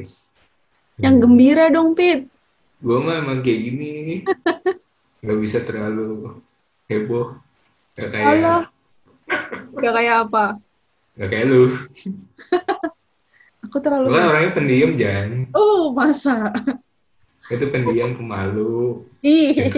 [0.00, 0.32] Podcast.
[0.96, 2.24] Yang gembira dong, Pit.
[2.80, 4.24] Gue mah emang kayak gini.
[5.28, 6.40] Gak bisa terlalu
[6.88, 7.36] heboh.
[8.00, 8.56] Gak kayak, Halo.
[9.76, 10.44] Gak kayak apa?
[11.20, 11.68] gak kayak lu.
[13.68, 14.08] Aku terlalu...
[14.08, 15.52] Lu kan orangnya pendiam, Jan.
[15.52, 16.48] Oh, masa?
[17.52, 19.68] Itu pendiam, pemalu, Ih.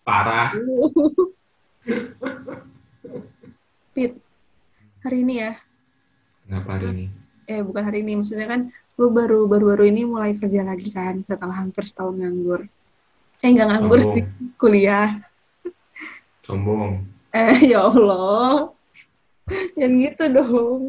[0.00, 0.56] parah.
[3.92, 4.16] Pit,
[5.04, 5.52] hari ini ya.
[6.48, 7.06] Kenapa hari ini?
[7.44, 8.16] Eh, bukan hari ini.
[8.16, 12.66] Maksudnya kan gue baru baru-baru ini mulai kerja lagi kan setelah hampir setahun nganggur.
[13.38, 14.14] Eh, nggak nganggur Sombong.
[14.18, 14.24] sih,
[14.58, 15.22] kuliah.
[16.42, 17.06] Sombong.
[17.30, 18.74] Eh, ya Allah.
[19.78, 20.82] Yang gitu dong.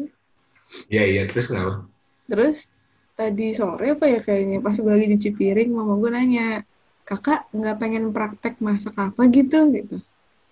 [0.90, 1.22] Iya, iya.
[1.30, 1.86] Terus kenapa?
[2.26, 2.66] Terus
[3.14, 6.64] tadi sore apa ya kayaknya pas gue lagi nyuci piring mama gue nanya
[7.04, 10.00] kakak nggak pengen praktek masak apa gitu gitu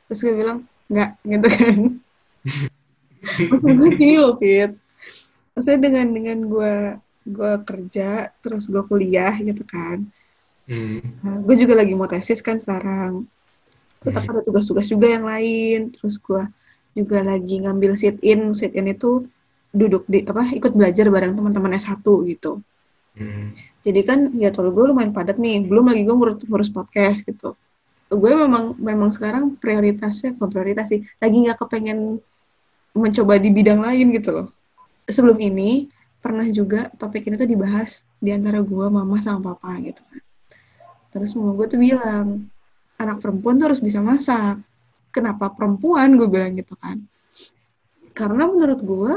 [0.04, 1.78] terus gue bilang nggak gitu kan
[3.48, 4.76] maksud gue gini loh Fit
[5.56, 6.74] maksudnya dengan dengan gue
[7.28, 10.08] gue kerja terus gue kuliah gitu kan.
[10.68, 11.00] Hmm.
[11.24, 13.24] nah, gue juga lagi mau tesis kan sekarang.
[14.04, 15.92] Tetap ada tugas-tugas juga yang lain.
[15.92, 16.42] Terus gue
[16.92, 18.52] juga lagi ngambil sit in.
[18.52, 19.24] Sit in itu
[19.72, 22.64] duduk di apa ikut belajar bareng teman-teman S1 gitu.
[23.18, 23.50] Hmm.
[23.82, 25.66] jadi kan ya tol gue lumayan padat nih.
[25.66, 27.58] Belum lagi gue ngurus, ngurus podcast gitu.
[28.08, 32.22] Gue memang memang sekarang prioritasnya bukan prioritas sih lagi nggak kepengen
[32.94, 34.48] mencoba di bidang lain gitu loh.
[35.08, 40.02] Sebelum ini pernah juga topik ini tuh dibahas di antara gue mama sama papa gitu
[40.02, 40.22] kan.
[41.14, 42.50] Terus mama gue tuh bilang
[42.98, 44.58] anak perempuan tuh harus bisa masak.
[45.14, 46.18] Kenapa perempuan?
[46.18, 47.00] Gue bilang gitu kan.
[48.12, 49.12] Karena menurut gue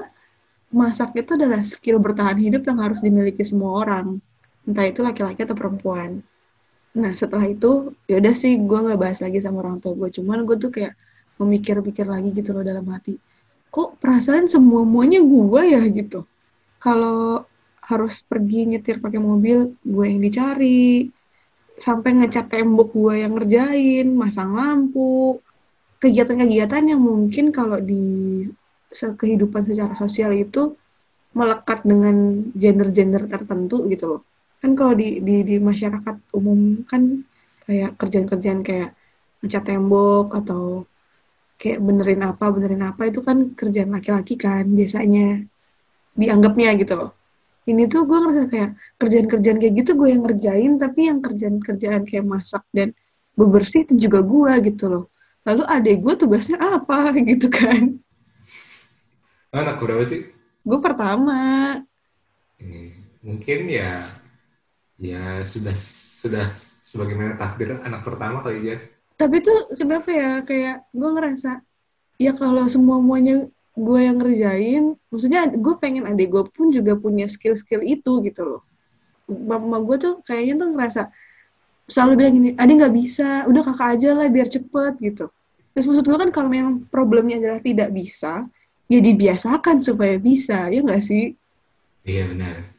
[0.72, 4.22] masak itu adalah skill bertahan hidup yang harus dimiliki semua orang
[4.64, 6.22] entah itu laki-laki atau perempuan.
[6.96, 10.48] Nah setelah itu ya udah sih gue nggak bahas lagi sama orang tua gue cuman
[10.48, 10.94] gue tuh kayak
[11.42, 13.18] memikir-pikir lagi gitu loh dalam hati.
[13.74, 16.24] Kok perasaan semua muanya gue ya gitu
[16.82, 17.46] kalau
[17.86, 21.08] harus pergi nyetir pakai mobil gue yang dicari.
[21.78, 25.38] Sampai ngecat tembok gue yang ngerjain masang lampu.
[26.02, 28.46] Kegiatan-kegiatan yang mungkin kalau di
[28.92, 30.74] kehidupan secara sosial itu
[31.38, 34.22] melekat dengan gender-gender tertentu gitu loh.
[34.60, 37.24] Kan kalau di, di di masyarakat umum kan
[37.66, 38.98] kayak kerjaan-kerjaan kayak
[39.42, 40.86] ngecat tembok atau
[41.58, 45.46] kayak benerin apa benerin apa itu kan kerjaan laki-laki kan biasanya
[46.16, 47.12] dianggapnya gitu loh.
[47.62, 52.26] Ini tuh gue ngerasa kayak kerjaan-kerjaan kayak gitu gue yang ngerjain tapi yang kerjaan-kerjaan kayak
[52.26, 52.98] masak dan
[53.38, 55.06] bebersih itu juga gue gitu loh.
[55.46, 58.02] Lalu adek gue tugasnya apa gitu kan.
[59.54, 60.26] Lo anak berapa sih?
[60.66, 61.40] Gue pertama.
[62.62, 64.10] Eh, mungkin ya
[65.02, 68.78] ya sudah sudah sebagaimana takdir anak pertama kali ya
[69.18, 71.62] Tapi tuh kenapa ya kayak gue ngerasa
[72.22, 77.26] ya kalau semua muanya gue yang ngerjain, maksudnya gue pengen adik gue pun juga punya
[77.32, 78.62] skill-skill itu gitu loh.
[79.32, 81.02] Mama gue tuh kayaknya tuh ngerasa
[81.88, 85.26] selalu bilang gini, adik nggak bisa, udah kakak aja lah biar cepet gitu.
[85.72, 88.48] Terus maksud gue kan kalau memang problemnya adalah tidak bisa,
[88.92, 91.36] ya dibiasakan supaya bisa, ya nggak sih?
[92.04, 92.76] iya benar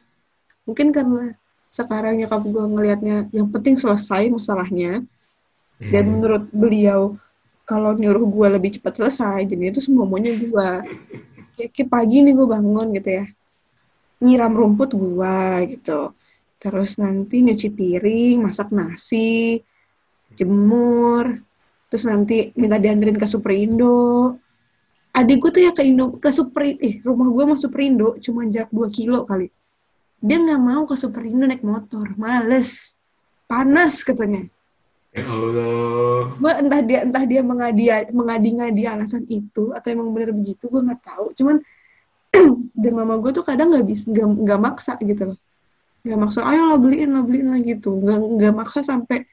[0.63, 1.33] Mungkin karena
[1.73, 5.01] sekarang nyokap gue ngelihatnya yang penting selesai masalahnya,
[5.89, 6.13] dan Hmm.
[6.15, 7.17] menurut beliau
[7.63, 10.69] kalau nyuruh gue lebih cepat selesai jadi itu semua maunya gue
[11.55, 13.25] kayak, kayak pagi nih gue bangun gitu ya.
[14.23, 15.39] Nyiram rumput gue
[15.75, 16.11] gitu.
[16.59, 19.59] Terus nanti nyuci piring masak nasi
[20.35, 21.39] jemur.
[21.91, 24.35] Terus nanti minta dianterin ke Superindo.
[25.13, 28.71] Adik gue tuh ya ke Indo ke Superindo eh rumah gue sama Superindo cuma jarak
[28.73, 29.47] 2 kilo kali.
[30.23, 32.97] Dia nggak mau ke Superindo naik motor males.
[33.45, 34.49] Panas katanya
[35.13, 40.65] ya Allah gue entah dia entah dia mengadi mengadi-ngadi alasan itu atau emang bener begitu
[40.67, 41.25] gue nggak tahu.
[41.37, 41.61] Cuman
[42.81, 45.37] dan mama gue tuh kadang nggak bisa nggak nggak maksa gitu loh.
[46.03, 48.01] Nggak maksa ayo lah beliin lah beliin lah gitu.
[48.01, 49.23] Nggak nggak maksa sampai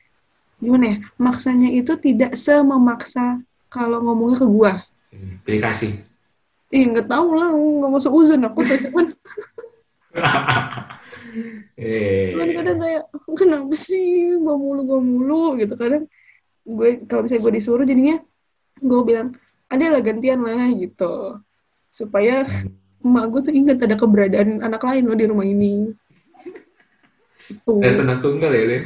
[0.61, 3.41] gimana ya maksanya itu tidak sememaksa
[3.73, 4.73] kalau ngomongnya ke gue
[5.11, 5.91] Hmm, pilih kasih
[6.71, 9.11] ih nggak tahu lah nggak masuk uzun aku tuh cuman
[11.81, 13.05] eh cuman kadang kayak
[13.41, 14.37] kenapa sih?
[14.37, 15.75] Gue mulu gue mulu gitu.
[15.81, 16.05] Kadang
[16.69, 18.17] gue kalau misalnya gue disuruh jadinya
[18.81, 19.33] gue bilang
[19.73, 21.41] ada lah gantian lah gitu.
[21.89, 22.45] Supaya
[23.01, 25.97] emak gue tuh ingat ada keberadaan anak lain loh di rumah ini.
[27.49, 28.79] Itu ada senang tunggal ya Le?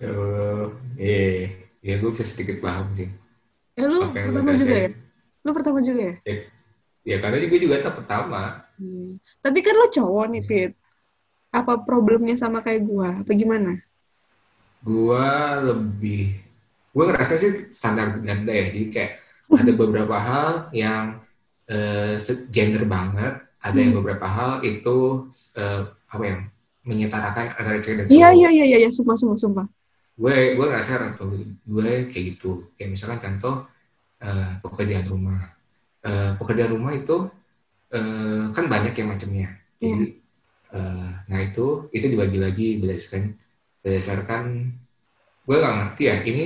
[0.00, 0.68] Ya Allah
[0.98, 3.06] eh ya gue bisa sedikit paham sih.
[3.78, 4.90] Eh lu apa pertama juga ya?
[5.40, 6.14] lu pertama juga ya?
[6.26, 6.34] Ya,
[7.06, 8.66] ya karena gue juga tak pertama.
[8.80, 9.20] Hmm.
[9.44, 10.79] tapi kan lo cowok nih Pit
[11.58, 13.70] apa problemnya sama kayak gue apa gimana?
[14.80, 16.40] Gua lebih
[16.94, 18.64] gua ngerasa sih standar ganda ya.
[18.72, 19.12] Jadi kayak
[19.60, 21.20] ada beberapa hal yang
[21.68, 22.16] uh,
[22.54, 23.34] gender banget.
[23.60, 24.00] Ada yang Hmm.
[24.00, 25.28] beberapa hal itu
[25.60, 26.36] uh, apa ya
[26.88, 28.38] menyetarakan antara cewek dan Iya, cowok.
[28.38, 29.66] iya, iya, iya, iya, sumpah, sumpah, sumpah.
[30.20, 31.30] gue gue ngerasa tuh
[31.72, 32.46] gue kayak gitu.
[32.76, 33.54] Kayak misalkan contoh
[34.24, 35.40] eh, pekerjaan rumah.
[36.06, 37.16] Eh, pekerjaan rumah itu
[37.94, 39.48] eh, kan banyak yang macamnya.
[39.82, 40.19] Jadi eh,
[41.26, 43.34] nah itu itu dibagi lagi berdasarkan
[43.82, 44.44] berdasarkan
[45.46, 46.16] gue gak ngerti ya.
[46.22, 46.44] Ini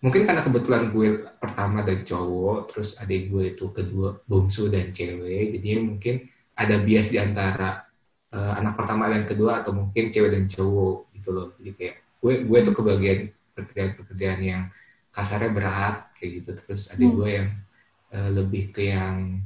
[0.00, 1.08] mungkin karena kebetulan gue
[1.42, 6.22] pertama dan cowok terus adik gue itu kedua bungsu dan cewek jadi mungkin
[6.54, 7.82] ada bias di antara
[8.30, 11.48] eh, anak pertama dan kedua atau mungkin cewek dan cowok gitu loh.
[11.58, 13.18] Jadi kayak gue gue tuh kebagian
[13.58, 14.62] pekerjaan-pekerjaan yang
[15.10, 16.50] kasarnya berat kayak gitu.
[16.56, 17.14] Terus ada Hmm.
[17.18, 17.48] gue yang
[18.08, 19.42] eh, lebih ke yang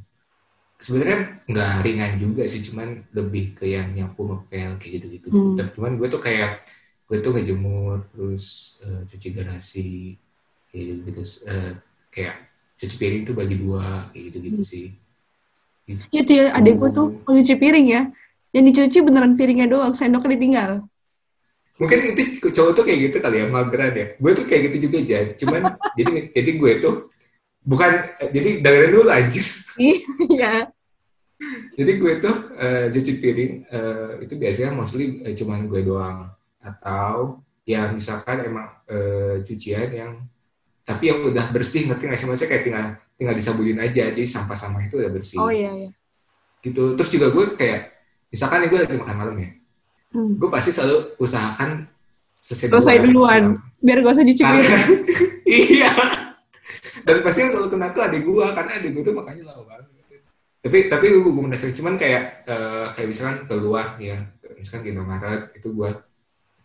[0.83, 1.19] sebenarnya
[1.51, 5.57] nggak ringan juga sih cuman lebih ke yang nyapu ngepel kayak gitu gitu Hmm.
[5.77, 6.51] cuman gue tuh kayak
[7.09, 8.45] gue tuh ngejemur terus
[8.85, 9.91] eh, cuci garasi
[10.71, 11.73] kayak gitu, gitu Eh,
[12.15, 12.35] kayak
[12.79, 14.87] cuci piring tuh bagi dua kayak gitu gitu sih
[15.83, 16.03] Gitu.
[16.15, 18.03] Itu ya, adek gue tuh kalau nyuci piring ya,
[18.55, 20.71] yang dicuci beneran piringnya doang, sendoknya ditinggal.
[21.81, 24.97] mungkin itu cowok tuh kayak gitu kali ya mageran ya gue tuh kayak gitu juga
[25.03, 25.63] aja cuman
[25.99, 26.95] jadi jadi gue tuh
[27.63, 27.91] bukan
[28.29, 29.47] jadi dengerin dulu anjir
[30.29, 30.69] Iya.
[31.73, 36.29] jadi gue tuh eh, cuci piring eh, itu biasanya mostly eh, cuman gue doang
[36.59, 40.13] atau ya misalkan emang eh, cucian yang
[40.83, 44.83] tapi yang udah bersih ngerti nggak sih maksudnya kayak tinggal tinggal disabunin aja jadi sampah-sampah
[44.83, 45.91] itu udah bersih Oh iya, iya.
[46.61, 47.91] gitu terus juga gue kayak
[48.29, 49.51] misalkan nih gue lagi makan malam ya
[50.13, 50.37] Hmm.
[50.37, 51.89] gue pasti selalu usahakan
[52.37, 54.83] selesai Selesai duluan, biar gak usah cuci piring.
[55.49, 55.89] Iya.
[57.03, 59.87] Dan pasti yang selalu kena tuh adik gua karena adik gua tuh makanya lama banget.
[60.63, 64.17] Tapi tapi gua gua mendasar cuman kayak eh, kayak misalkan keluar ya,
[64.55, 65.91] misalkan di Indomaret itu gua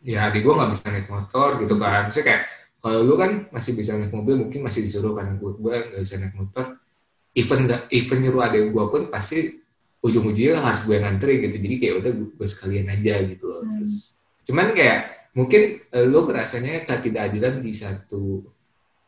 [0.06, 2.02] ya adik gua nggak bisa naik motor gitu kan.
[2.10, 2.42] Maksudnya kayak
[2.78, 6.16] kalau lu kan masih bisa naik mobil mungkin masih disuruh karena gua gua nggak bisa
[6.22, 6.78] naik motor.
[7.34, 9.58] Even nggak even nyuruh adik gua pun pasti
[9.98, 11.58] ujung-ujungnya harus gue ngantri gitu.
[11.58, 13.62] Jadi kayak udah gua, gua sekalian aja gitu loh.
[13.66, 13.82] Hmm.
[13.82, 13.96] Terus
[14.48, 15.00] cuman kayak
[15.38, 18.42] mungkin eh, lo ngerasanya ketidakadilan di satu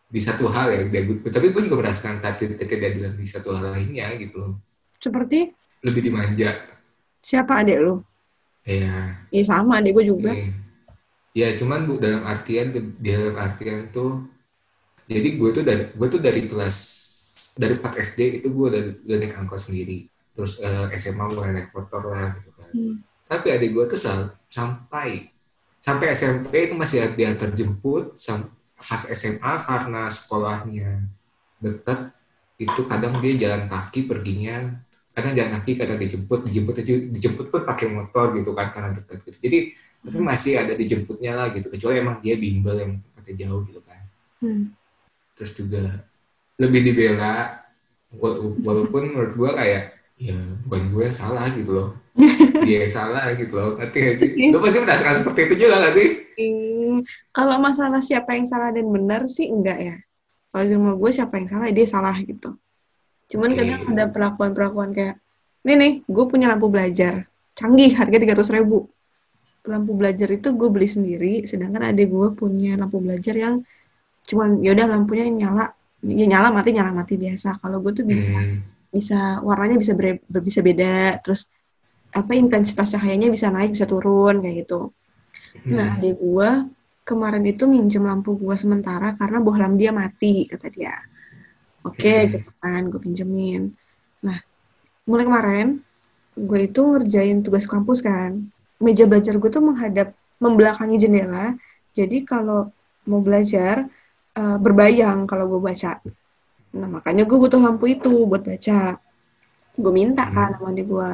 [0.10, 4.10] di satu hal ya gue- tapi gue juga merasakan ketid- ketidakadilan di satu hal lainnya
[4.18, 4.54] gitu loh.
[4.98, 5.54] Seperti?
[5.80, 6.50] Lebih dimanja.
[7.22, 8.02] Siapa adek lu?
[8.66, 10.30] ya Iya sama, adek gue juga.
[10.30, 10.50] eh,
[11.32, 14.26] ya cuman bu dalam artian dalam artian tuh
[15.06, 16.78] jadi gue tuh dari gue tuh dari kelas
[17.56, 20.06] dari 4 SD itu gue udah, udah naik angkot sendiri.
[20.34, 22.70] Terus eh, SMA mulai naik motor lah gitu kan.
[22.70, 22.96] Hmm.
[23.26, 24.02] tapi adik gue tuh
[24.48, 25.30] sampai
[25.78, 31.04] sampai SMP itu masih ada yang terjemput sam- pas SMA karena sekolahnya
[31.60, 32.00] deket
[32.60, 34.80] itu kadang dia jalan kaki perginya
[35.12, 36.76] kadang jalan kaki kadang dijemput dijemput
[37.16, 39.38] dijemput pun pakai motor gitu kan karena deket gitu.
[39.44, 39.58] Jadi
[40.00, 44.02] tapi masih ada dijemputnya lah gitu kecuali emang dia bimbel yang tempatnya jauh gitu kan.
[44.40, 44.72] Hmm.
[45.36, 46.04] terus juga
[46.60, 47.64] lebih dibela
[48.12, 50.36] wa- walaupun menurut gua kayak ya
[50.68, 51.90] bukan gue yang salah gitu loh.
[52.68, 54.30] Dia yang salah gitu loh ngerti gak sih?
[54.52, 56.08] Lu pasti merasakan seperti itu juga gak sih?
[56.36, 56.79] Hmm,
[57.36, 59.96] kalau masalah siapa yang salah dan benar sih enggak ya.
[60.50, 62.50] Kalau di rumah gue siapa yang salah dia salah gitu.
[63.32, 63.58] Cuman Oke.
[63.60, 65.16] kadang ada perlakuan-perlakuan kayak,
[65.66, 67.14] nih nih, gue punya lampu belajar,
[67.58, 68.90] canggih, harga tiga ribu.
[69.70, 73.56] Lampu belajar itu gue beli sendiri, sedangkan adik gue punya lampu belajar yang
[74.30, 75.66] cuman yaudah lampunya nyala,
[76.06, 77.50] ya nyala mati nyala mati biasa.
[77.62, 81.42] Kalau gue tuh bisa Hmm, bisa warnanya bisa ber- bisa beda, terus
[82.20, 84.90] apa intensitas cahayanya bisa naik bisa turun kayak gitu.
[85.76, 86.50] Nah, hmm, adik gua
[87.10, 90.94] kemarin itu minjem lampu gua sementara karena bohlam dia mati, kata dia.
[91.82, 92.30] Oke, Hmm.
[92.36, 93.72] gitu kan, gue pinjemin.
[94.22, 94.38] Nah,
[95.08, 95.68] mulai kemarin,
[96.36, 98.52] gue itu ngerjain tugas kampus kan.
[98.84, 100.12] Meja belajar gue tuh menghadap,
[100.44, 101.56] membelakangi jendela.
[101.96, 102.70] Jadi kalau
[103.08, 103.88] mau belajar,
[104.36, 106.04] eh, berbayang kalau gue baca.
[106.76, 109.00] Nah, makanya gue butuh lampu itu buat baca.
[109.80, 111.12] Gue minta kan sama adik gue.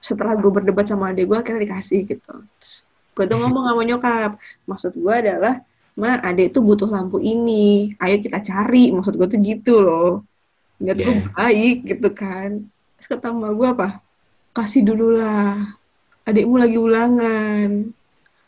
[0.00, 2.34] Setelah gue berdebat sama adik gue, akhirnya dikasih gitu.
[2.58, 4.30] Terus gue tuh ngomong sama nyokap.
[4.66, 5.62] Maksud gue adalah
[5.94, 7.94] ma adek tuh butuh lampu ini.
[8.02, 8.90] Ayo kita cari.
[8.90, 10.26] Maksud gue tuh gitu loh.
[10.82, 11.30] Nggak tuh Yeah.
[11.32, 12.50] baik gitu kan.
[12.98, 13.88] Terus kata emak gue apa?
[14.54, 15.78] Kasih dulu lah.
[16.26, 17.94] Adekmu lagi ulangan.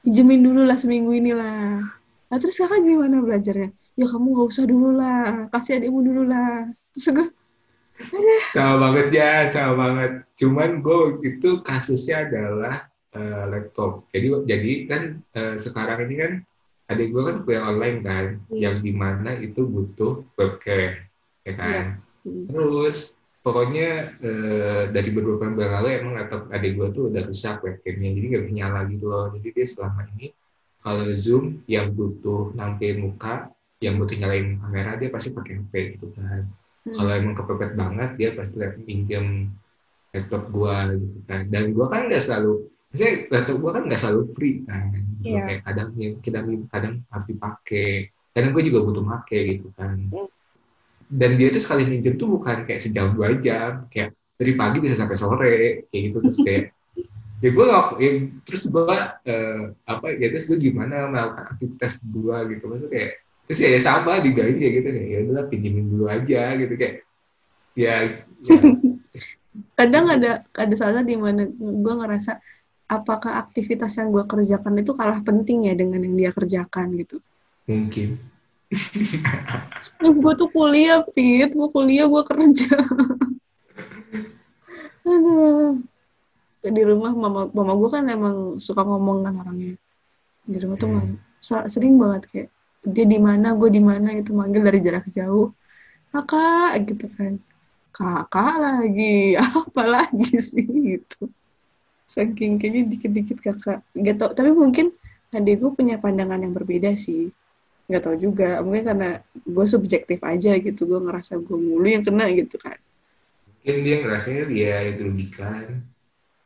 [0.03, 1.83] Pinjemin dulu lah seminggu inilah
[2.27, 3.71] nah terus kakak gimana belajarnya?
[3.95, 5.47] Ya kamu nggak usah dulu lah.
[5.55, 6.67] Kasih adekmu dulu lah.
[6.95, 7.27] Terus gue
[8.53, 9.49] sama banget ya.
[9.49, 10.13] Sama banget.
[10.37, 16.33] Cuman gue itu kasusnya adalah eh, laptop jadi jadi kan eh, sekarang ini kan
[16.87, 18.61] adik gue kan kuliah online kan Iya.
[18.71, 21.03] yang di mana itu butuh webcam
[21.43, 21.85] ya kan
[22.27, 22.43] Hmm.
[22.51, 23.15] Terus
[23.47, 28.27] pokoknya eh, dari beberapa bulan lalu emang laptop adik gue tuh udah rusak webcamnya, jadi
[28.35, 29.31] nggak bisa nyala gitu loh.
[29.31, 30.35] Jadi dia selama ini
[30.83, 33.47] kalau zoom yang butuh nampilin muka,
[33.79, 36.51] yang butuh nyalain kamera dia pasti pakai HP gitu kan.
[36.87, 36.95] Hmm.
[36.99, 39.51] kalau emang kepepet banget dia pasti pinjam
[40.11, 42.67] laptop gua gitu kan dan gua kan nggak selalu
[42.97, 44.89] maksudnya laptop gua kan nggak selalu free kan.
[44.89, 45.07] Gitu.
[45.27, 45.43] Iya.
[45.45, 46.39] kayak kadang ya, kita
[46.73, 47.91] kadang harus dipakai.
[48.33, 50.01] Kadang gue juga butuh make gitu kan.
[50.09, 50.29] Hmm.
[51.07, 53.87] dan dia tuh sekali minjem tuh bukan kayak sejam dua jam.
[53.93, 55.57] Kayak dari pagi bisa sampai sore
[55.93, 56.19] kayak gitu.
[56.25, 56.63] Terus kayak
[57.45, 57.67] ya gue
[58.01, 58.11] ya,
[58.49, 58.97] terus gue
[59.29, 62.65] eh, apa ya terus gue gimana melakukan aktivitas gue gitu.
[62.67, 63.11] Maksudnya kayak
[63.47, 66.75] terus ya, ya sama digaji kayak gitu kayak ya udah pinjemin dulu aja gitu.
[66.75, 66.95] Kayak
[67.79, 67.95] ya,
[68.43, 68.59] ya.
[69.79, 72.43] Kadang ada ada saat di mana gue ngerasa
[72.87, 77.19] apakah aktivitas yang gue kerjakan itu kalah penting ya dengan yang dia kerjakan gitu?
[77.67, 78.19] Mungkin.
[80.03, 82.77] Gue tuh kuliah Pit gue kuliah gue kerja.
[85.07, 85.83] Aduh.
[86.67, 89.79] di rumah mama mama gue kan emang suka ngomong kan orangnya.
[90.47, 91.15] Di rumah tuh Hmm.
[91.71, 92.49] sering banget kayak
[92.87, 94.35] dia di mana gue di mana gitu.
[94.35, 95.55] Manggil dari jarak jauh.
[96.11, 97.39] Kakak gitu kan.
[97.95, 100.67] Kakak lagi apa lagi sih?
[100.67, 101.31] Gitu
[102.07, 103.79] saking kayaknya dikit-dikit kakak.
[103.93, 104.95] Gak tau tapi mungkin
[105.35, 107.35] adik gue punya pandangan yang berbeda sih.
[107.91, 108.63] Nggak tahu juga.
[108.63, 109.11] Mungkin karena
[109.43, 110.87] gue subjektif aja gitu.
[110.87, 112.79] Gue ngerasa gue mulu yang kena gitu kan.
[113.61, 115.67] Mungkin dia ngerasanya dia yang dirugikan.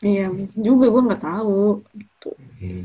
[0.00, 2.30] Iya mungkin juga gue nggak tahu gitu.
[2.60, 2.84] Hmm.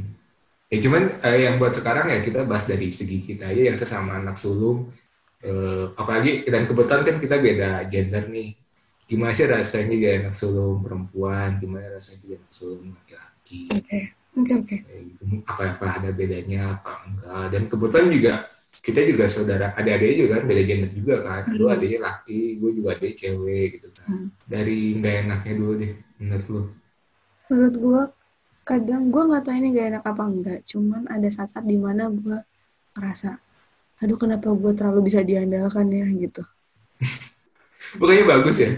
[0.68, 4.20] Ya cuman eh, yang buat sekarang ya kita bahas dari segi kita aja yang sesama
[4.20, 4.92] anak sulung.
[5.40, 8.65] Eh, apalagi dan kebetulan kan kita beda gender nih.
[9.10, 11.50] Gimana sih rasanya jadi anak sulung perempuan?
[11.62, 13.64] Gimana rasanya jadi anak sulung laki-laki?
[13.76, 14.00] oke
[14.40, 15.24] oke oke gitu.
[15.50, 17.46] Apa apa ada bedanya apa enggak?
[17.54, 18.34] Dan kebetulan juga
[18.86, 21.44] kita juga saudara adik-adiknya juga kan beda gender juga kan.
[21.58, 21.74] Lu Hmm.
[21.74, 24.10] adiknya laki, gue juga adik cewek gitu kan.
[24.10, 24.28] Hmm.
[24.46, 26.62] Dari nggak enaknya dulu deh menurut lu.
[27.50, 28.02] menurut gue
[28.70, 32.38] kadang gue nggak tahu ini gak enak apa enggak cuman ada saat-saat di mana gue
[32.96, 33.30] ngerasa
[34.02, 36.44] aduh kenapa gue terlalu bisa diandalkan ya gitu
[38.00, 38.72] Bukannya bagus ya?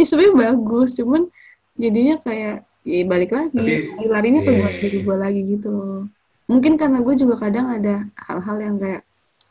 [0.00, 0.96] Ya sebenarnya bagus.
[0.96, 1.28] Cuman
[1.76, 4.58] jadinya kayak ya balik lagi Tapi- larinya ke Iya.
[4.58, 6.02] buat diri gue lagi gitu loh.
[6.48, 9.02] Mungkin karena gue juga kadang ada hal-hal yang kayak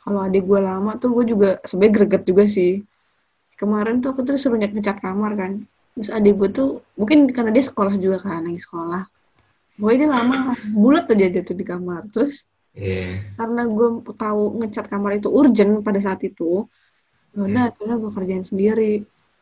[0.01, 2.81] kalau adik gue lama tuh gue juga sebenarnya greget juga sih.
[3.55, 5.51] Kemarin tuh aku tuh suruh nge- ngecat kamar kan.
[5.95, 9.03] Terus adik gue tuh mungkin karena dia sekolah juga kan lagi sekolah.
[9.79, 12.07] Gue dia lama bulat aja dia tuh di kamar.
[12.11, 13.19] Terus Iya.
[13.35, 16.65] karena gue tahu ngecat kamar itu urgent pada saat itu
[17.29, 18.93] ya udah akhirnya gue kerjain sendiri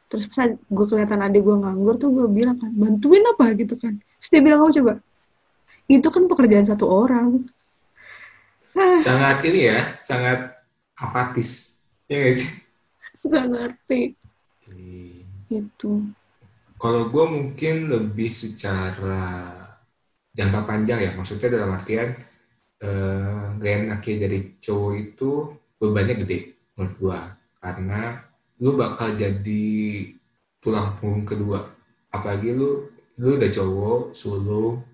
[0.07, 3.51] terus pas gue kelihatan adik gue nganggur tuh gue bilang kan bantuin apa?
[3.55, 3.99] Gitu kan.
[3.99, 4.93] Terus dia bilang kamu coba.
[5.87, 7.47] Itu kan pekerjaan satu orang.
[8.75, 9.01] Ah.
[9.03, 10.59] Sangat ini ya, sangat
[10.99, 11.81] apatis.
[12.07, 12.51] Ya nggak sih?
[13.27, 14.01] gak ngerti.
[14.67, 15.27] Oke.
[15.47, 15.91] itu
[16.77, 19.49] Kalau gue mungkin lebih secara
[20.37, 22.13] jangka panjang ya, maksudnya dalam artian
[22.77, 25.29] eh, gak enaknya dari cowok itu
[25.81, 26.37] bebannya gede
[26.77, 27.19] menurut gue,
[27.57, 28.21] karena
[28.57, 29.65] lu bakal jadi
[30.57, 31.69] tulang punggung kedua,
[32.09, 34.85] apalagi lu lu udah cowok, sulung,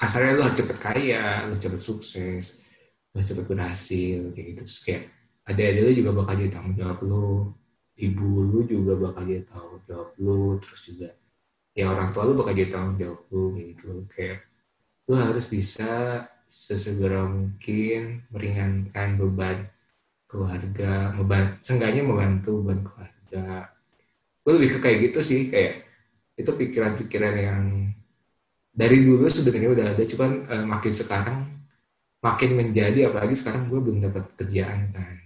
[0.00, 2.64] kasarnya lu harus cepet kaya, lu cepet sukses,
[3.12, 4.62] lu cepet berhasil, kayak gitu.
[4.64, 5.02] Terus kayak
[5.44, 7.52] ada-ada lu juga bakal jadi tanggung jawab lu,
[7.96, 11.08] ibu lu juga bakal jadi tanggung jawab lu, terus juga
[11.76, 13.88] ya orang tua lu bakal jadi tanggung jawab lu, kayak gitu.
[14.08, 14.38] Kayak
[15.08, 15.92] lu harus bisa
[16.46, 19.68] sesegera mungkin meringankan beban
[20.36, 23.72] keluarga, membantu, seenggaknya membantu beban keluarga.
[24.44, 25.88] Gue lebih ke kayak gitu sih, kayak
[26.36, 27.64] itu pikiran-pikiran yang
[28.76, 31.38] dari dulu sebenarnya udah ada cuman eh, makin sekarang
[32.20, 35.16] makin menjadi apalagi sekarang gue belum dapat kerjaan kan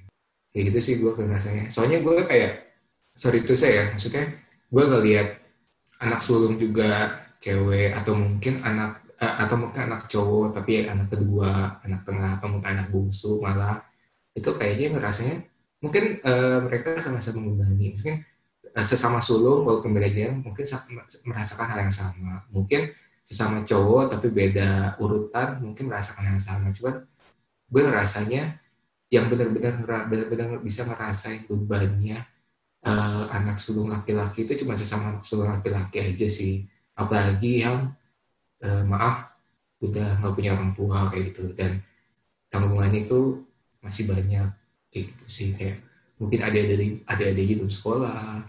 [0.55, 2.71] kayak gitu sih gue rasanya soalnya gue kayak
[3.19, 4.25] sorry itu saya ya maksudnya
[4.71, 5.29] gue ngeliat
[5.99, 11.83] anak sulung juga cewek atau mungkin anak eh, atau mungkin anak cowok tapi anak kedua
[11.83, 13.83] anak tengah atau mungkin anak bungsu malah
[14.37, 15.37] itu kayaknya ngerasanya
[15.83, 17.97] mungkin eh, mereka sama-sama membebani.
[17.97, 18.15] Mungkin
[18.77, 20.87] eh, sesama sulung walaupun beda mungkin sa-
[21.27, 22.45] merasakan hal yang sama.
[22.53, 22.93] Mungkin
[23.25, 26.67] sesama cowok tapi beda urutan mungkin merasakan hal yang sama.
[26.77, 26.95] Cuman
[27.71, 28.43] gue ngerasanya
[29.11, 32.23] yang benar-benar benar-benar bisa ngerasain bebannya
[32.87, 36.69] eh, anak sulung laki-laki itu cuma sesama anak sulung laki-laki aja sih.
[36.95, 37.91] Apalagi yang
[38.63, 39.33] eh, maaf
[39.81, 41.57] udah nggak punya orang tua kayak gitu.
[41.57, 41.81] Dan
[42.53, 43.50] tanggungannya itu
[43.81, 44.49] masih banyak
[44.93, 45.81] kayak gitu sih kayak
[46.21, 48.45] mungkin ada dari ada ada belum sekolah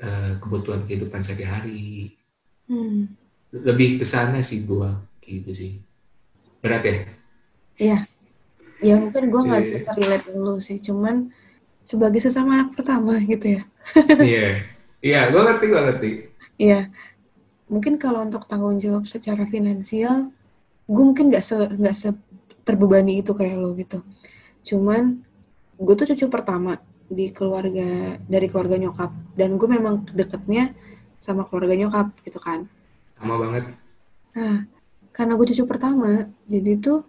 [0.00, 2.16] eh, kebutuhan kehidupan sehari-hari.
[2.70, 3.10] Hmm.
[3.50, 5.82] lebih ke sana sih gua gitu sih.
[6.62, 7.98] Berat ya?
[8.78, 9.72] Ya mungkin gue nggak Iya.
[9.76, 11.34] bisa relate dulu sih cuman
[11.82, 13.62] sebagai sesama anak pertama gitu ya.
[14.22, 14.64] Iya.
[15.02, 16.10] Iya gua ngerti gua ngerti.
[16.60, 16.92] Iya,
[17.72, 20.28] mungkin kalau untuk tanggung jawab secara finansial,
[20.84, 22.12] gue mungkin nggak se nggak se
[22.68, 24.04] terbebani itu kayak lo gitu.
[24.64, 25.22] Cuman
[25.80, 26.78] gue tuh cucu pertama,
[27.10, 29.10] di keluarga dari keluarga nyokap.
[29.34, 30.72] Dan gue memang deketnya
[31.18, 32.68] sama keluarga nyokap gitu kan.
[33.18, 33.74] Sama banget.
[34.36, 34.68] Nah
[35.10, 37.02] karena gue cucu pertama jadi tuh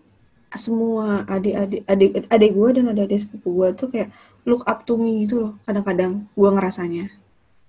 [0.51, 4.12] semua adik-adik adik adik gue dan adik-adik sepupu gue tuh kayak
[4.43, 7.08] look up to me gitu loh kadang-kadang gue ngerasanya.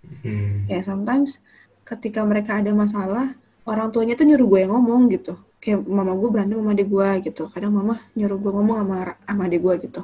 [0.03, 0.67] Hmm.
[0.67, 1.47] kayak sometimes
[1.87, 6.29] ketika mereka ada masalah orang tuanya tuh nyuruh gue yang ngomong gitu kayak mama gue
[6.29, 7.47] berantem sama adik gue gitu.
[7.55, 10.03] Kadang mama nyuruh gue ngomong sama sama adik gue gitu.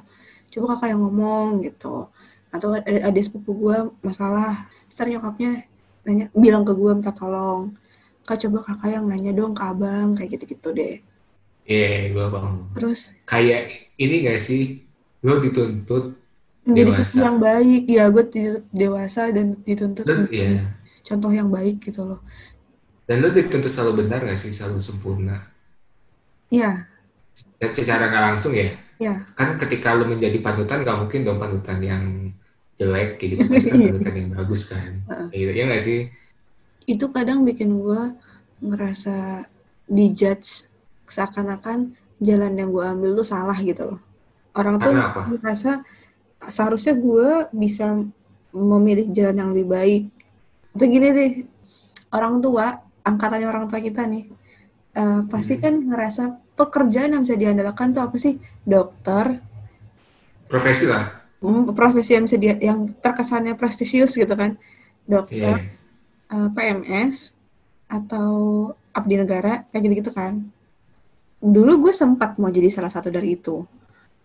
[0.55, 2.07] Coba kakak yang ngomong gitu.
[2.55, 4.71] Atau ada adik sepupu gue masalah.
[4.87, 5.67] Terus nyokapnya
[6.07, 7.75] nanya bilang ke gue minta tolong.
[8.23, 11.03] Kak coba kakak yang nanya dong ke abang kayak gitu gitu deh.
[11.69, 14.87] Iya yeah, gue bang terus kayak ini gak sih?
[15.27, 16.15] Lo dituntut
[16.63, 17.19] menjadi dewasa.
[17.19, 17.83] yang baik.
[17.91, 18.25] Ya gue
[18.71, 20.71] dewasa dan dituntut Terus, yeah.
[21.03, 22.23] contoh yang baik gitu loh
[23.09, 24.53] dan lo dituntut selalu benar gak sih?
[24.53, 25.49] Selalu sempurna?
[26.53, 26.85] Iya.
[27.57, 28.77] Secara nggak langsung ya?
[29.01, 32.05] Ya kan ketika lo menjadi panutan gak mungkin dong panutan yang
[32.77, 33.43] jelek kayak gitu.
[33.49, 34.91] Pasti kan panutan yang bagus kan?
[35.33, 35.53] Kayak gitu.
[35.57, 36.01] Ya nggak sih?
[36.85, 38.13] Itu kadang bikin gue
[38.61, 39.49] ngerasa
[39.89, 40.69] dijudge
[41.09, 44.01] seakan-akan jalan yang gue ambil tuh salah gitu loh.
[44.53, 44.93] Orang tuh
[45.39, 45.81] merasa
[46.45, 48.05] seharusnya gue bisa
[48.53, 50.03] memilih jalan yang lebih baik.
[50.77, 51.33] Atau gini deh.
[52.13, 54.29] Orang tua angkatannya orang tua kita nih
[54.99, 58.37] uh, pasti kan ngerasa pekerjaan yang bisa diandalkan tuh apa sih?
[58.67, 59.39] Dokter.
[60.51, 61.07] Profesi lah.
[61.39, 64.59] Hmm, profesi yang bisa dia, yang terkesannya prestisius gitu kan.
[65.07, 65.59] Dokter yeah.
[66.29, 66.35] Iya.
[66.35, 67.33] uh, PMS
[67.89, 68.31] atau
[68.93, 70.51] abdi negara kayak gitu gitu kan.
[71.39, 73.63] Dulu gue sempat mau jadi salah satu dari itu.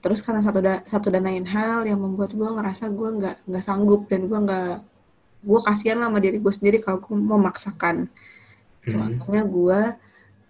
[0.04, 3.64] Terus karena satu da satu dan lain hal yang membuat gue ngerasa gue nggak nggak
[3.64, 4.76] sanggup dan gue nggak
[5.44, 8.12] gue kasihan lah sama diri gue sendiri kalau gue memaksakan
[8.88, 9.24] hmm.
[9.24, 9.80] akhirnya gue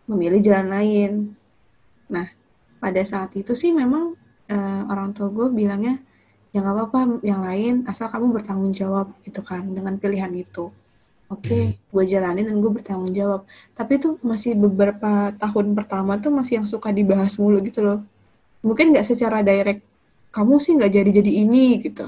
[0.09, 1.11] memilih jalan lain
[2.13, 2.27] Nah,
[2.77, 4.13] pada saat itu sih memang
[4.53, 5.97] uh, orang tua gue bilangnya
[6.53, 10.69] ya nggak apa-apa yang lain asal kamu bertanggung jawab gitu kan dengan pilihan itu.
[11.31, 11.89] Oke, okay, hmm.
[11.89, 13.49] gue jalanin dan gue bertanggung jawab.
[13.73, 18.05] Tapi itu masih beberapa tahun pertama tuh masih yang suka dibahas mulu gitu loh.
[18.61, 19.81] Mungkin nggak secara direct,
[20.29, 22.05] kamu sih nggak jadi-jadi ini gitu.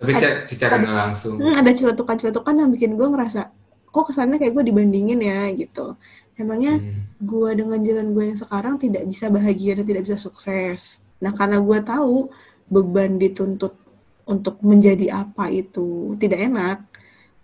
[0.00, 0.12] Tapi
[0.48, 1.36] secara nggak langsung.
[1.36, 3.52] Hmm, ada celetukan-celetukan yang bikin gue ngerasa,
[3.92, 5.94] kok kesannya kayak gue dibandingin ya gitu.
[6.32, 7.20] Emangnya hmm.
[7.20, 10.98] gue dengan jalan gue yang sekarang tidak bisa bahagia dan tidak bisa sukses.
[11.20, 12.32] Nah karena gue tahu
[12.72, 13.76] beban dituntut
[14.24, 16.78] untuk menjadi apa itu tidak enak.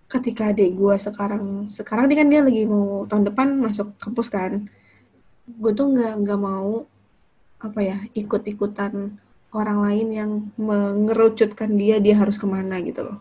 [0.09, 4.65] Ketika adik gue sekarang sekarang dia kan dia lagi mau tahun depan masuk kampus kan.
[5.45, 6.89] Gue tuh nggak nggak mau
[7.61, 9.21] apa ya ikut-ikutan
[9.53, 13.21] orang lain yang mengerucutkan dia dia harus ke mana gitu loh.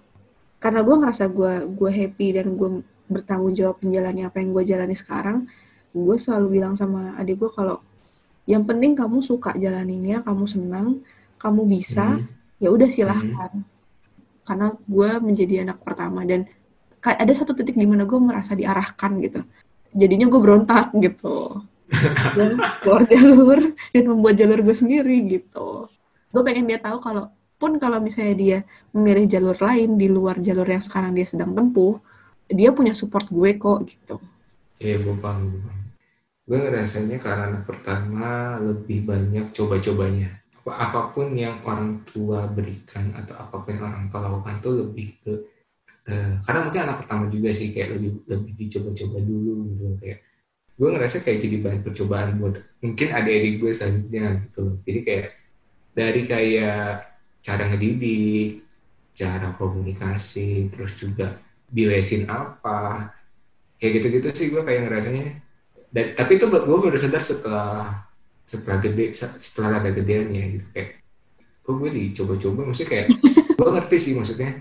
[0.63, 2.69] Karena gue ngerasa gue gue happy dan gue
[3.07, 5.47] bertanggung jawab menjalani apa yang gue jalani sekarang
[5.95, 7.79] gue selalu bilang sama adik gue kalau
[8.47, 11.03] yang penting kamu suka jalaninnya kamu senang
[11.39, 12.61] kamu bisa hmm.
[12.63, 13.65] ya udah silahkan hmm.
[14.47, 16.47] karena gue menjadi anak pertama dan
[17.03, 19.41] ada satu titik di mana gue merasa diarahkan gitu
[19.95, 21.63] jadinya gue berontak gitu
[22.35, 23.59] dan keluar jalur
[23.95, 25.87] dan membuat jalur gue sendiri gitu
[26.35, 28.59] gue pengen dia tahu kalau pun kalau misalnya dia
[28.93, 31.97] memilih jalur lain di luar jalur yang sekarang dia sedang tempuh
[32.47, 34.15] dia punya support gue kok gitu.
[34.79, 35.62] Iya gue paham
[36.47, 40.39] gue ngerasanya karena anak pertama lebih banyak coba-cobanya.
[40.63, 44.73] Apa apa pun yang orang tua berikan atau apa pun yang orang tua lakukan tuh
[44.88, 45.33] lebih ke
[46.07, 49.83] uh, karena mungkin anak pertama juga sih kayak lebih lebih dicoba-coba dulu gitu.
[49.99, 50.19] Kayak
[50.77, 54.75] gue ngerasa kayak jadi bahan percobaan buat mungkin adik-adik gue selanjutnya gitu loh.
[54.88, 55.25] Jadi kayak
[55.91, 56.88] dari kayak
[57.43, 58.63] cara ngedidik
[59.17, 63.12] cara komunikasi terus juga dilesin apa.
[63.77, 65.25] Kayak gitu-gitu sih gue kayak ngerasanya.
[65.91, 68.03] Dan tapi itu gue baru sadar setelah
[68.47, 70.65] setelah gede setelah ada gedeannya gitu.
[70.73, 70.89] Kayak
[71.63, 72.60] kok gue dicoba-coba?
[72.71, 73.06] Maksudnya kayak
[73.60, 74.51] gue ngerti sih maksudnya.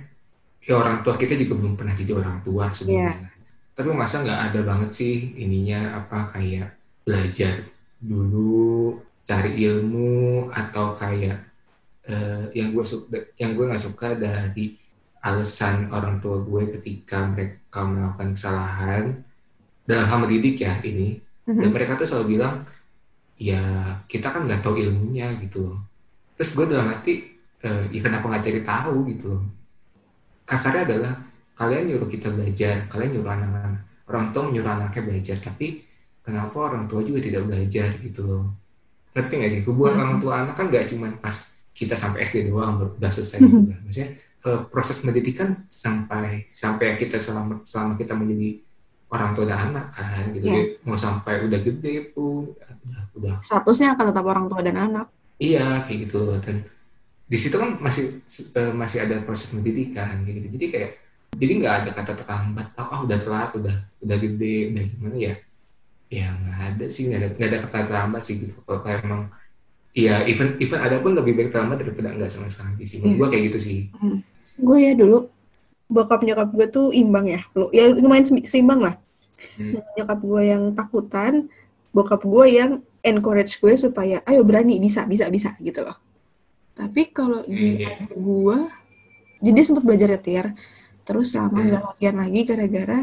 [0.67, 3.31] Ya orang tua kita juga belum pernah jadi orang tua sebenarnya.
[3.31, 3.35] Yeah.
[3.77, 7.61] tapi masa nggak ada banget sih ininya apa kayak belajar
[8.01, 11.39] dulu cari ilmu atau kayak
[12.07, 14.79] uh, yang gue suka yang gue nggak suka dari
[15.27, 19.05] alasan orang tua gue ketika mereka melakukan kesalahan
[19.83, 21.19] dalam hal mendidik ya ini.
[21.47, 21.63] Mm-hmm.
[21.63, 22.67] dan mereka tuh selalu bilang
[23.39, 23.63] ya
[24.11, 25.79] kita kan nggak tahu ilmunya gitu loh.
[26.35, 29.07] Terus gue dalam hati e, ya kenapa nggak cari tahu?
[29.15, 29.43] gitu loh.
[30.43, 31.15] Kasarnya adalah
[31.55, 33.83] kalian nyuruh kita belajar kalian nyuruh anak-anak.
[34.11, 35.87] Orang tua menyuruh anaknya belajar tapi
[36.19, 38.45] kenapa orang tua juga tidak belajar gitu loh.
[39.15, 39.63] Ngerti nggak sih?
[39.63, 40.03] Hubungan mm-hmm.
[40.03, 43.81] orang tua anak kan nggak cuma pas kita sampai SD doang udah selesai gitu kan
[43.87, 44.11] maksudnya
[44.47, 48.63] uh, proses pendidikan sampai sampai kita selama selama kita menjadi
[49.11, 50.67] orang tua dan anak kan gitu yeah.
[50.87, 55.07] mau sampai udah gede pun udah, udah statusnya akan tetap orang tua dan anak
[55.43, 56.63] iya kayak gitu dan
[57.27, 58.23] di situ kan masih
[58.55, 60.91] uh, masih ada proses pendidikan gitu jadi kayak
[61.37, 65.35] jadi nggak ada kata terlambat oh, oh udah telat udah udah gede udah gimana ya
[66.07, 69.27] ya nggak ada sih nggak ada nggak ada kata terlambat sih gitu kalau emang
[69.97, 73.01] Iya, even even ada pun lebih baik terlambat daripada enggak sama sekali sih.
[73.01, 73.17] Hmm.
[73.17, 73.79] Gue kayak gitu sih.
[73.97, 74.21] Hmm.
[74.57, 75.29] Gue ya dulu
[75.87, 78.95] bokap nyokap gue tuh imbang ya, lo ya lumayan seimbang lah.
[79.55, 79.79] Hmm.
[79.95, 81.47] Nyokap gue yang takutan,
[81.95, 82.71] bokap gue yang
[83.07, 85.95] encourage gue supaya ayo berani bisa bisa bisa gitu loh.
[86.75, 87.97] Tapi kalau yeah, di yeah.
[88.13, 88.59] gue,
[89.41, 90.45] jadi sempat belajar nyetir,
[91.07, 91.67] terus lama hmm.
[91.71, 91.91] nggak hmm.
[91.95, 92.99] latihan lagi gara-gara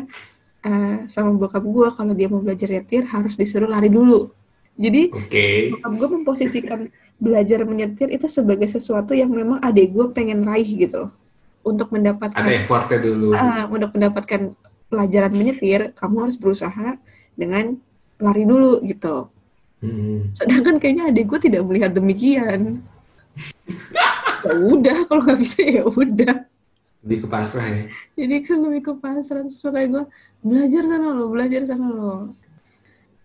[0.68, 4.30] uh, sama bokap gue kalau dia mau belajar nyetir harus disuruh lari dulu
[4.74, 5.70] jadi okay.
[5.70, 6.90] gue memposisikan
[7.22, 11.12] belajar menyetir itu sebagai sesuatu yang memang adik gue pengen raih gitu loh.
[11.64, 13.32] Untuk mendapatkan ada effortnya dulu.
[13.32, 14.52] Uh, untuk mendapatkan
[14.92, 17.00] pelajaran menyetir, kamu harus berusaha
[17.34, 17.80] dengan
[18.20, 19.32] lari dulu gitu.
[19.80, 20.32] Hmm.
[20.36, 22.84] Sedangkan kayaknya adik gue tidak melihat demikian.
[24.46, 26.46] ya udah, kalau nggak bisa ya udah.
[27.04, 27.84] Lebih ke pasrah ya.
[28.20, 30.04] Jadi kan lebih ke pasrah terus makanya gue
[30.44, 32.16] belajar sana lo, belajar sana lo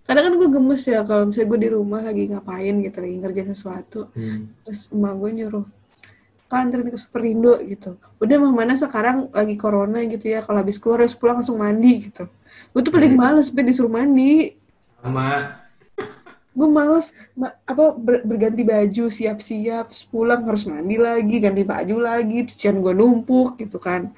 [0.09, 3.53] kadang kan gue gemes ya kalau misalnya gue di rumah lagi ngapain gitu lagi ngerjain
[3.53, 4.65] sesuatu hmm.
[4.65, 5.67] terus emak gue nyuruh
[6.49, 8.01] kan anterin ke Superindo gitu.
[8.19, 12.09] Udah mah mana sekarang lagi corona gitu ya kalau habis keluar harus pulang langsung mandi
[12.09, 12.25] gitu.
[12.73, 13.21] Gue tuh paling hmm.
[13.21, 14.57] males tapi disuruh mandi.
[15.05, 15.55] Sama
[16.59, 22.03] gue males ma apa ber berganti baju siap-siap terus pulang harus mandi lagi ganti baju
[22.03, 24.11] lagi cucian gue numpuk gitu kan.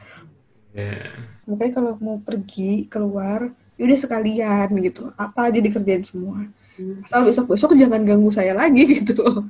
[0.72, 1.10] Yeah.
[1.44, 5.08] makanya kalau mau pergi keluar Ya udah sekalian gitu.
[5.16, 6.44] Apa aja dikerjain semua.
[6.76, 7.00] Hmm.
[7.04, 9.20] asal besok besok jangan ganggu saya lagi gitu.
[9.20, 9.48] Loh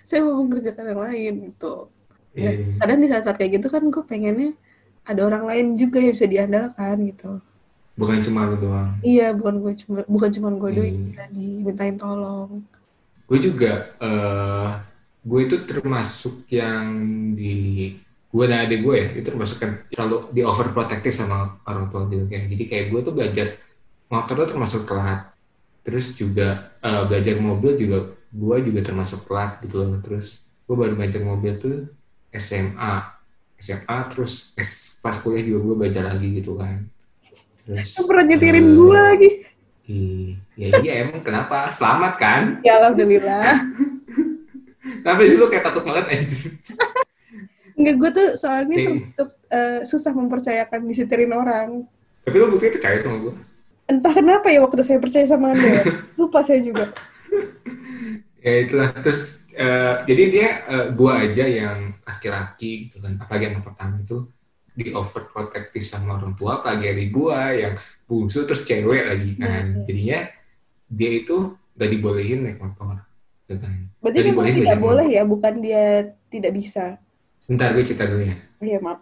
[0.00, 1.72] saya mau mengerjakan yang lain gitu
[2.36, 2.76] yeah.
[2.80, 4.52] kadang di saat-saat kayak gitu kan gue pengennya
[5.02, 7.42] ada orang lain juga yang bisa diandalkan gitu.
[7.92, 8.96] Bukan cuma lu doang.
[9.04, 11.12] Iya bukan gue cuma bukan cuma gue doang hmm.
[11.18, 12.64] yang dimintain tolong.
[13.28, 14.80] Gue juga uh,
[15.22, 16.88] gue itu termasuk yang
[17.36, 17.94] di
[18.32, 22.24] gue dan adik gue ya itu termasuk kan selalu di overprotective sama orang tua gitu
[22.30, 22.48] kayak.
[22.48, 23.46] Jadi kayak gue tuh belajar
[24.08, 25.20] motor itu termasuk telat.
[25.82, 27.98] Terus juga uh, belajar mobil juga
[28.32, 30.00] gue juga termasuk telat gitu loh.
[30.00, 31.92] Terus gue baru belajar mobil tuh
[32.34, 32.94] SMA
[33.62, 36.82] SMA terus S, pas kuliah juga gue belajar lagi gitu kan.
[37.62, 39.30] Terus pernah nyetirin uh, gue lagi.
[40.58, 41.70] iya iya emang kenapa?
[41.70, 42.42] Selamat kan?
[42.66, 43.44] Ya alhamdulillah.
[45.06, 46.50] Tapi sih lu kayak takut banget aja
[47.78, 51.86] Enggak, gue tuh soalnya tertutup, uh, susah mempercayakan disetirin orang.
[52.26, 53.34] Tapi lu buktinya percaya sama gue?
[53.92, 55.82] entah kenapa ya waktu saya percaya sama anda ya.
[56.20, 56.96] lupa saya juga
[58.42, 58.90] ya itulah.
[58.98, 63.16] Terus uh, jadi dia uh, gua aja yang laki-laki gitu kan.
[63.22, 64.26] Apalagi yang pertama itu
[64.72, 67.76] di overprotective sama orang tua apalagi dari gua yang
[68.08, 69.64] bungsu terus cewek lagi kan.
[69.72, 69.84] Hmm.
[69.86, 70.20] jadinya
[70.92, 73.00] dia itu gak dibolehin naik motor
[73.48, 73.74] gitu kan.
[74.00, 75.16] Berarti gak memang tidak boleh motor.
[75.16, 75.22] ya?
[75.24, 75.84] Bukan dia
[76.28, 76.84] tidak bisa?
[77.40, 78.36] Sebentar gue cerita dulu ya.
[78.60, 79.00] Iya maaf.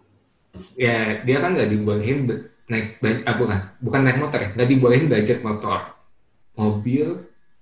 [0.79, 2.31] Ya dia kan gak dibolehin
[2.70, 3.59] naik ah, bukan.
[3.83, 4.50] Bukan naik motor ya.
[4.55, 5.81] Nggak dibolehin belajar motor.
[6.55, 7.07] Mobil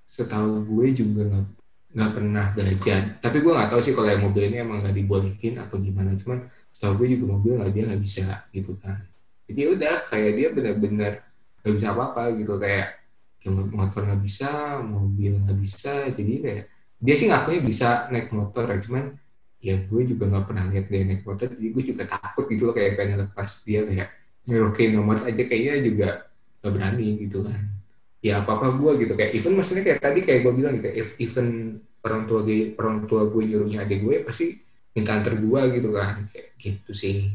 [0.09, 1.58] setahu gue juga nggak
[1.88, 5.55] nggak pernah belajar tapi gue nggak tahu sih kalau yang mobil ini emang nggak dibolehin
[5.57, 6.12] atau gimana.
[6.20, 9.01] Cuman setahu gue juga mobil nggak dia nggak bisa gitu kan.
[9.48, 11.12] Jadi ya udah kayak dia benar-benar
[11.64, 12.53] nggak bisa apa-apa gitu.
[12.61, 12.88] Kayak
[13.72, 14.51] motor nggak bisa
[14.85, 15.92] mobil nggak bisa.
[16.12, 16.64] Jadi kayak
[16.98, 18.79] dia sih ngakunya bisa naik motor ya.
[18.85, 19.05] Cuman
[19.59, 21.48] ya gue juga nggak pernah lihat dia naik motor.
[21.48, 24.09] Jadi gue juga takut gitu loh kayak pengen lepas dia kayak
[24.44, 25.42] ngerokin nomor aja.
[25.42, 26.09] Kayaknya juga
[26.59, 27.78] gak berani gitu kan
[28.19, 29.13] ya apa apa gue gitu.
[29.15, 33.27] Kayak even maksudnya kayak tadi kayak gue bilang gitu even orang tua gue orang tua
[33.27, 34.59] gue nyuruhnya adik gue pasti
[34.95, 36.27] minta antar gue gitu kan.
[36.31, 37.31] Kayak gitu sih.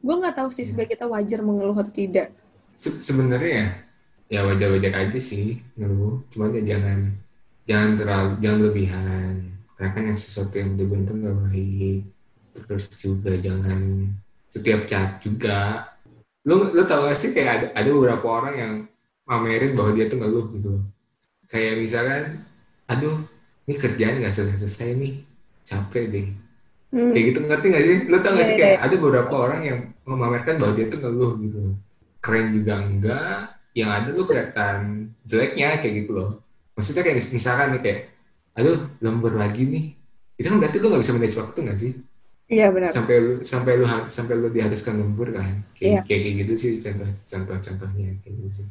[0.00, 2.32] Gue nggak tahu sih sebagai kita wajar mengeluh atau tidak.
[2.76, 3.86] Se sebenarnya
[4.26, 6.98] ya wajar wajar aja sih ngeluh cuman ya jangan
[7.62, 9.34] jangan terlalu jangan lebihan
[9.76, 12.00] karena kan yang sesuatu yang dibentuk gak baik.
[12.56, 14.08] Terus juga jangan
[14.48, 15.84] setiap cat juga.
[16.48, 18.72] Lu lu tau gak sih kayak ada ada beberapa orang yang
[19.26, 20.70] mamerin bahwa dia tuh ngeluh gitu
[21.50, 22.46] kayak misalkan
[22.86, 23.18] aduh
[23.66, 25.14] ini kerjaan nggak selesai selesai nih
[25.66, 26.26] capek deh
[26.94, 27.10] hmm.
[27.12, 28.84] kayak gitu ngerti gak sih lu tau gak sih iya, kayak iya.
[28.86, 31.58] ada beberapa orang yang memamerkan bahwa dia tuh ngeluh gitu
[32.22, 33.38] keren juga enggak
[33.74, 36.30] yang ada lu kelihatan jeleknya kayak gitu loh
[36.78, 38.00] maksudnya kayak misalkan nih kayak
[38.56, 39.84] aduh lembur lagi nih
[40.38, 41.92] itu kan berarti lu nggak bisa manage waktu gak sih
[42.46, 42.94] Iya benar.
[42.94, 45.66] Sampai lu sampai lu sampai lu dihabiskan lembur kan.
[45.74, 46.00] Kayak, iya.
[46.06, 48.66] kayak, kayak gitu sih contoh contoh contohnya kayak gitu sih.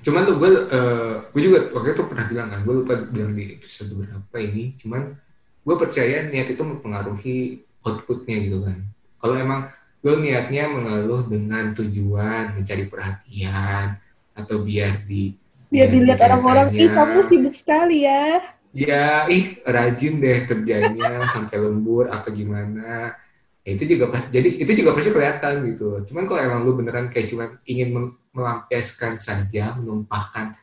[0.00, 3.58] Cuman tuh gue uh, gue juga waktu itu pernah bilang kan, gue lupa bilang di
[3.58, 5.12] episode berapa ini, cuman
[5.60, 7.38] gue percaya niat itu mempengaruhi
[7.84, 8.78] outputnya gitu kan.
[9.20, 9.68] Kalau emang
[10.00, 14.00] lo niatnya mengeluh dengan tujuan mencari perhatian
[14.32, 15.36] atau biar di
[15.68, 18.40] biar dilihat orang-orang ih kamu sibuk sekali ya.
[18.72, 23.12] Ya ih rajin deh kerjanya sampai lembur apa gimana.
[23.12, 23.29] ya,
[23.76, 26.02] itu juga jadi itu juga pasti kelihatan gitu.
[26.10, 30.54] Cuman kalau emang lu beneran kayak cuma ingin melampiaskan saja menumpahkan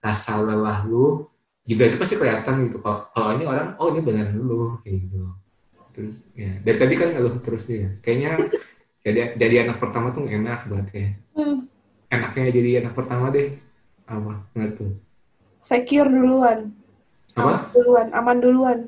[0.00, 1.28] rasa lelah lu
[1.64, 2.78] juga itu pasti kelihatan gitu.
[2.80, 5.32] Kalau kalau ini orang oh ini beneran lu gitu.
[5.94, 8.50] Terus ya dari tadi kan ngeluh terus dia kayaknya
[9.04, 11.08] jadi jadi anak pertama tuh enak banget ya.
[11.34, 11.66] Hmm.
[12.14, 13.58] enaknya jadi anak pertama deh.
[14.06, 14.44] Apa?
[14.54, 14.92] Nggak tuh
[15.64, 16.76] secure duluan.
[17.34, 17.42] Apa?
[17.42, 18.78] Aman duluan aman duluan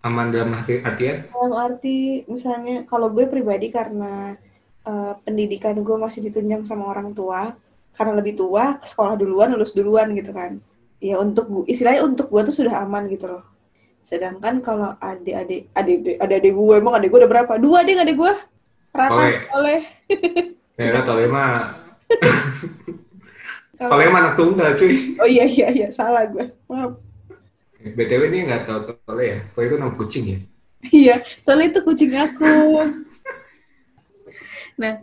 [0.00, 4.32] aman dalam arti artian dalam arti misalnya kalau gue pribadi karena
[4.88, 7.52] uh, pendidikan gue masih ditunjang sama orang tua
[7.94, 10.62] karena lebih tua sekolah duluan lulus duluan gitu kan.
[11.00, 13.44] Ya untuk gue istilahnya untuk gue tuh sudah aman gitu loh.
[14.00, 17.52] Sedangkan kalau adik-adik adik adik gue emang adik gue udah berapa?
[17.58, 18.34] Dua adik adik gue.
[18.90, 19.24] Raka
[19.58, 19.80] oleh.
[20.78, 21.52] ya oleh mah.
[23.80, 24.92] Oleh anak tunggal cuy.
[25.16, 25.88] Oh iya iya iya.
[25.88, 26.52] Salah gue.
[26.68, 27.00] Maaf
[27.80, 29.38] BTW ini nggak tahu Tole ya.
[29.56, 30.38] Tole itu nama kucing ya?
[30.92, 31.16] iya,
[31.48, 32.84] Tole itu kucing aku.
[34.80, 35.00] nah,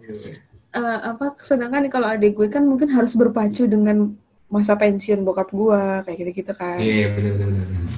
[0.78, 4.14] uh, apa sedangkan kalau adik gue kan mungkin harus berpacu dengan
[4.48, 6.78] masa pensiun bokap gue kayak gitu-gitu kan.
[6.78, 7.94] Iya, benar benar benar.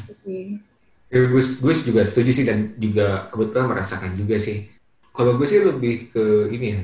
[1.10, 4.70] Ya, gue, gue juga setuju sih dan juga kebetulan merasakan juga sih.
[5.12, 6.84] Kalau gue sih lebih ke ini ya.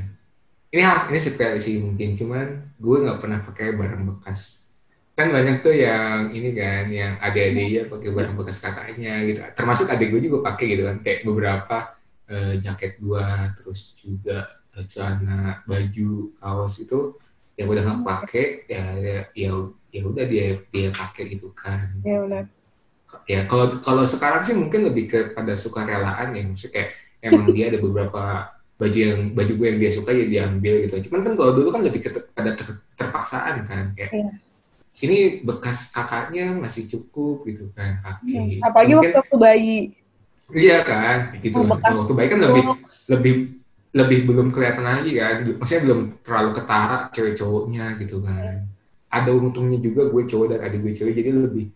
[0.76, 1.20] Ini harus ini
[1.64, 4.65] sih mungkin, cuman gue nggak pernah pakai barang bekas
[5.16, 9.40] kan banyak tuh yang ini kan yang adik-adiknya pakai barang bekas kakaknya gitu.
[9.56, 10.98] Termasuk adik gue juga pakai gitu kan.
[11.00, 11.78] Kayak beberapa
[12.28, 17.16] uh, jaket gua terus juga celana baju kaos itu
[17.56, 19.50] yang udah nggak pakai ya ya ya,
[19.88, 21.96] ya udah dia dia pakai gitu kan.
[22.04, 22.44] Ya benar.
[23.24, 26.44] Ya kalau kalau sekarang sih mungkin lebih kepada sukarelaan ya.
[26.44, 26.90] Maksudnya kayak
[27.24, 31.08] emang dia ada beberapa baju yang baju gue yang dia suka ya diambil gitu.
[31.08, 32.68] Cuman kan kalau dulu kan lebih ke, pada ter,
[33.00, 34.28] terpaksaan kan kayak ya
[35.04, 38.60] ini bekas kakaknya masih cukup gitu kan kaki.
[38.60, 39.78] Ya, apalagi Mungkin, waktu bayi.
[40.54, 41.58] Iya kan, gitu.
[41.60, 42.64] Oh, bekas waktu bayi kan lebih
[43.12, 43.36] lebih
[43.96, 45.36] lebih belum kelihatan lagi kan.
[45.60, 48.70] Maksudnya belum terlalu ketara cewek cowoknya gitu kan.
[49.12, 51.72] Ada untungnya juga gue cowok dan adik gue cewek jadi lebih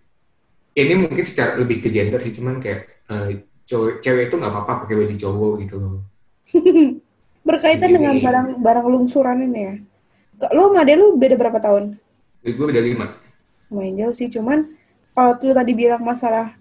[0.77, 3.29] ini mungkin secara lebih ke gender sih cuman kayak uh,
[3.65, 5.97] cowok cewek itu nggak apa-apa pakai baju cowok gitu loh.
[7.47, 9.73] Berkaitan jadi, dengan barang barang lungsuran ini ya.
[10.55, 11.99] Lo sama lu beda berapa tahun?
[12.43, 13.07] Gue beda lima.
[13.69, 14.65] Lumayan jauh sih cuman
[15.13, 16.55] kalau tuh tadi bilang masalah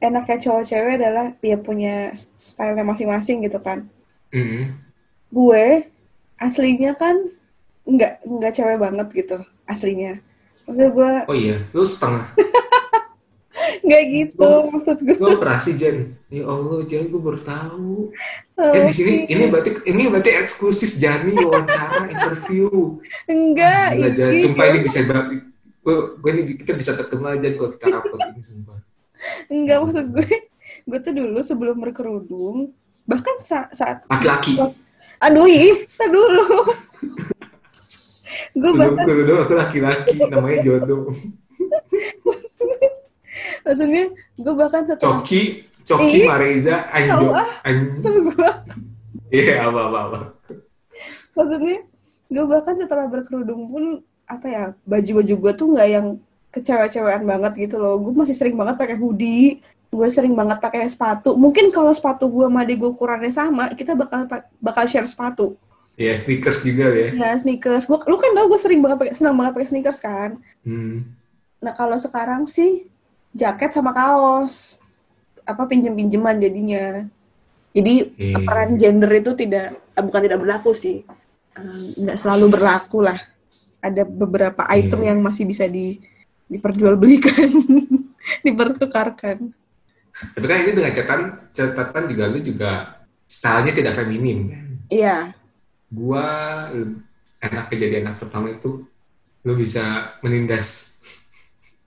[0.00, 3.86] enaknya cowok cewek adalah dia punya style masing-masing gitu kan.
[4.30, 4.62] Mm -hmm.
[5.30, 5.90] gue
[6.38, 7.14] aslinya kan
[7.86, 10.18] nggak nggak cewek banget gitu aslinya.
[10.66, 12.30] Maksud gue oh iya lu setengah
[13.80, 16.16] nggak gitu lu, maksud gue lu operasi Jen.
[16.28, 18.12] Ya Allah Jen gue baru tahu.
[18.60, 23.00] Oh, eh di sini ini berarti ini berarti eksklusif Jani wawancara interview.
[23.24, 25.48] Enggak ah, Jan, sumpah ini bisa banget.
[25.80, 28.78] Gue, gue ini kita bisa terkenal Jan kalau kita upload ini sumpah.
[29.48, 30.28] Enggak maksud gue
[30.86, 32.72] gue tuh dulu sebelum berkerudung
[33.08, 34.60] bahkan saat saat laki-laki?
[35.20, 36.46] Aduh ih dulu.
[38.56, 41.10] Gue bahkan berkerudung aku laki-laki namanya jodoh
[43.66, 44.04] maksudnya
[44.38, 45.42] gue bahkan setelah Coki
[45.84, 47.34] Coki Mareza Anjo
[47.66, 48.10] Anjo
[49.30, 50.18] iya apa apa apa
[51.34, 51.76] maksudnya
[52.30, 53.84] gue bahkan setelah berkerudung pun
[54.30, 56.06] apa ya baju-baju gue tuh nggak yang
[56.50, 61.34] kecewa-cewaan banget gitu loh gue masih sering banget pakai hoodie gue sering banget pakai sepatu
[61.34, 64.26] mungkin kalau sepatu gue sama adik gue ukurannya sama kita bakal
[64.62, 65.58] bakal share sepatu
[66.00, 67.12] Iya, sneakers juga ya.
[67.12, 67.84] Iya, sneakers.
[67.84, 70.40] Gua, lu kan tau gue sering banget pakai, senang banget pakai sneakers kan.
[70.64, 71.12] Hmm.
[71.60, 72.88] Nah kalau sekarang sih
[73.34, 74.78] jaket sama kaos.
[75.46, 77.06] Apa pinjem pinjeman jadinya.
[77.70, 78.46] Jadi hmm.
[78.46, 81.06] peran gender itu tidak eh, bukan tidak berlaku sih.
[81.98, 83.18] Nggak um, selalu berlaku lah.
[83.80, 84.76] Ada beberapa hmm.
[84.76, 85.98] item yang masih bisa di
[86.50, 87.46] diperjualbelikan
[88.46, 89.54] dipertukarkan.
[90.34, 91.20] Tapi kan ini dengan catatan
[91.54, 92.70] catatan juga lu juga
[93.30, 94.64] stylenya tidak feminim kan?
[94.90, 95.16] Iya.
[95.90, 96.26] Gua
[97.40, 98.84] enak kejadian anak pertama itu
[99.40, 101.00] lu bisa menindas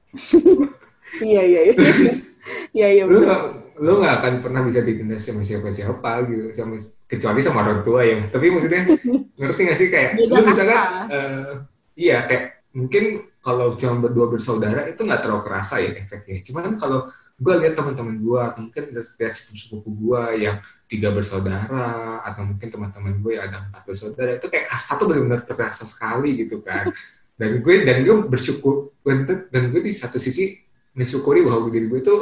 [1.22, 1.76] iya iya iya.
[2.74, 3.40] Iya iya lu gak,
[3.80, 8.02] lu gak akan pernah bisa ditindas sama siapa siapa gitu sama kecuali sama orang tua
[8.04, 8.84] ya tapi maksudnya
[9.40, 9.88] ngerti gak sih?
[9.94, 11.52] Kayak Beda lu misalkan uh,
[11.94, 16.42] iya kayak mungkin kalau cuma berdua bersaudara itu nggak terlalu kerasa ya efeknya.
[16.48, 22.68] Cuman kalau gue lihat teman-teman gue mungkin lihat sepupu-sepupu gue yang tiga bersaudara atau mungkin
[22.72, 26.90] teman-teman gue yang ada empat bersaudara itu kayak kasta tuh benar-benar terasa sekali gitu kan.
[27.34, 30.63] Dan gue dan gue bersyukur dan gue di satu sisi
[30.94, 32.16] mensyukuri bahwa diri gue itu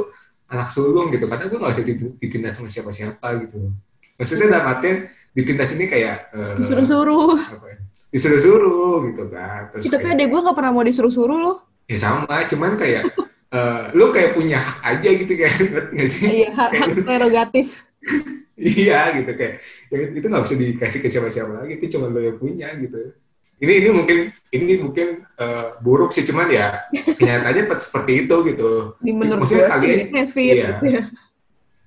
[0.52, 1.28] anak sulung gitu.
[1.28, 1.84] Karena gue gak bisa
[2.20, 3.72] ditindas sama siapa-siapa gitu.
[4.20, 4.98] Maksudnya dalam artian
[5.32, 7.40] ditindas ini kayak uh, disuruh-suruh.
[7.40, 7.76] ya,
[8.12, 9.62] disuruh-suruh gitu kan.
[9.76, 11.58] Terus tapi adek gue gak pernah mau disuruh-suruh loh.
[11.88, 13.12] Ya sama cuman kayak
[13.52, 15.54] uh, lu kayak punya hak aja gitu kayak
[15.92, 16.48] nggak sih?
[16.48, 17.68] Iya, hak, hak prerogatif.
[18.62, 19.56] iya gitu kayak
[19.90, 23.16] ya, itu nggak bisa dikasih ke siapa-siapa lagi itu cuma lo yang punya gitu
[23.62, 24.17] ini ini mungkin
[24.50, 29.74] ini mungkin uh, buruk sih cuman ya kenyataannya seperti itu gitu Di menurut maksudnya gue,
[29.74, 30.00] kalian
[30.36, 30.67] iya.
[30.74, 31.02] gitu ya.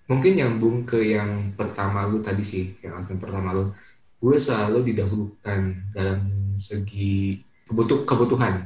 [0.04, 3.64] mungkin nyambung ke yang pertama lu tadi sih yang alasan pertama lu
[4.20, 5.60] gue selalu didahulukan
[5.92, 6.20] dalam
[6.56, 8.64] segi kebutuh kebutuhan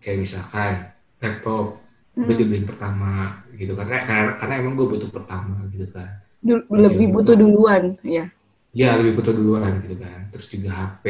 [0.00, 0.88] kayak misalkan
[1.20, 1.78] laptop
[2.14, 2.34] gue Hmm.
[2.34, 7.14] dibeliin pertama gitu kan karena, karena, karena emang gue butuh pertama gitu kan Dul- lebih
[7.14, 8.26] butuh duluan, ya.
[8.74, 11.06] ya lebih butuh duluan gitu kan terus juga HP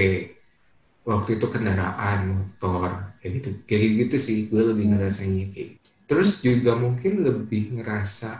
[1.08, 2.88] waktu itu kendaraan motor
[3.20, 4.92] kayak gitu kayak gitu sih gue lebih Hmm.
[4.94, 5.88] ngerasainnya kayak gitu.
[6.08, 8.30] terus juga mungkin lebih ngerasa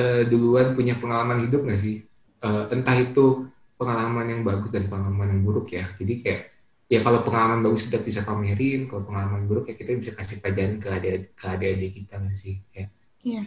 [0.00, 1.96] eh, duluan punya pengalaman hidup gak sih
[2.38, 6.42] Eh, entah itu pengalaman yang bagus dan pengalaman yang buruk ya jadi kayak
[6.86, 10.78] ya kalau pengalaman bagus kita bisa pamerin kalau pengalaman buruk ya kita bisa kasih pelajaran
[10.78, 12.86] ke adik ke adik-adik kita nggak sih ya
[13.22, 13.42] Iya.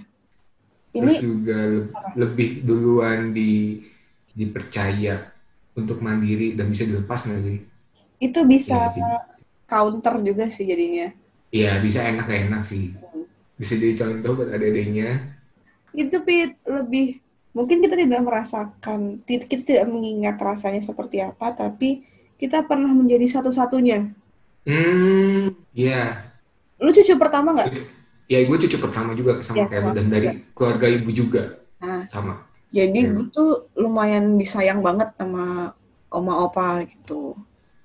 [0.96, 3.80] terus Ini juga le- lebih duluan di
[4.32, 5.16] dipercaya
[5.76, 7.58] untuk mandiri dan bisa dilepas nggak sih?
[8.26, 9.12] Itu bisa Ya,
[9.72, 11.08] counter juga sih jadinya.
[11.60, 12.84] ya bisa enak enak sih.
[13.60, 15.08] Bisa jadi contoh buat adik-adiknya.
[15.92, 17.20] Itu Pit, lebih
[17.56, 21.90] mungkin kita tidak merasakan, kita tidak mengingat rasanya seperti apa, tapi
[22.40, 24.00] kita pernah menjadi satu-satunya.
[24.66, 26.32] Hmm, ya,
[26.84, 27.72] Lu cucu pertama nggak?
[28.32, 31.42] ya gue cucu pertama juga sama Ya, kayak lu dan dari keluarga ibu juga
[31.82, 32.48] Nah, sama.
[32.78, 33.14] jadi Hmm.
[33.14, 33.50] gue tuh
[33.84, 35.44] lumayan disayang banget sama
[36.18, 37.36] oma opa gitu.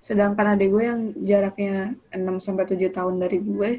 [0.07, 1.75] Sedangkan adik gue yang jaraknya
[2.14, 3.71] 6 sampai 7 tahun dari gue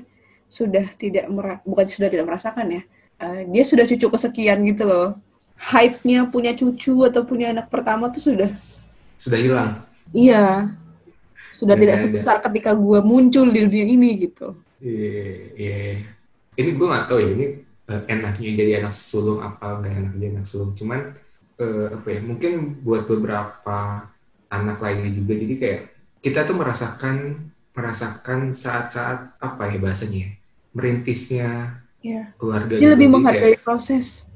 [0.52, 2.84] sudah tidak mera- bukan sudah tidak merasakan ya.
[3.18, 5.08] eh, dia sudah cucu kesekian gitu loh.
[5.58, 8.52] Hype-nya punya cucu atau punya anak pertama tuh sudah
[9.18, 9.72] Sudah hilang.
[10.14, 10.70] iya.
[11.58, 12.04] Sudah Ya, tidak ya, ya.
[12.06, 14.54] sebesar ketika gue muncul di dunia ini gitu.
[14.78, 15.26] Iya,
[15.58, 15.78] iya.
[16.58, 17.46] Ini gue nggak tahu ya ini
[17.90, 20.72] eh, enaknya jadi anak sulung apa nggak enak jadi anak sulung.
[20.78, 21.00] Cuman
[21.58, 22.20] eh, apa ya?
[22.22, 22.54] Mungkin
[22.86, 23.78] buat beberapa
[24.50, 25.34] anak lainnya juga.
[25.34, 25.82] Jadi kayak
[26.28, 27.16] kita tuh merasakan
[27.72, 30.20] merasakan saat-saat apa ya bahasanya?
[30.20, 30.30] ya,
[30.74, 31.50] Merintisnya
[32.04, 32.34] Iya.
[32.36, 32.76] keluarga.
[32.76, 34.28] Dia lebih menghargai kayak- proses.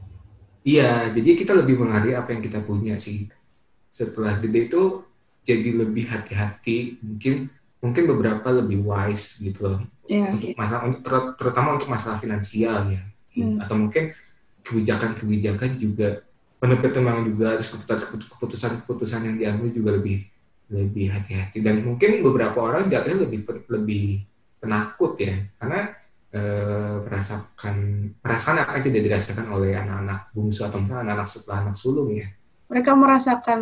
[0.62, 3.27] Iya, jadi kita lebih menghargai apa yang kita punya sih.
[3.89, 5.01] Setelah gede itu
[5.41, 7.01] jadi lebih hati-hati.
[7.01, 7.49] Mungkin
[7.82, 10.38] mungkin beberapa lebih wise gitu loh Iya.
[10.38, 13.01] untuk masalah untuk ter- terutama untuk masalah finansial ya
[13.34, 13.58] Hmm.
[13.58, 14.13] atau mungkin
[14.62, 16.21] kebijakan-kebijakan juga
[16.62, 20.30] pertimbangan juga terus keputusan- keputusan-keputusan yang diambil juga lebih
[20.71, 21.60] lebih hati-hati.
[21.60, 24.23] Dan mungkin beberapa orang jatuhnya lebih lebih
[24.57, 25.36] penakut ya.
[25.60, 25.91] Karena
[26.31, 27.75] eh, merasakan
[28.23, 32.27] merasakan apa yang tidak dirasakan oleh anak-anak bungsu atau mungkin anak-anak setelah anak sulung ya.
[32.71, 33.62] Mereka merasakan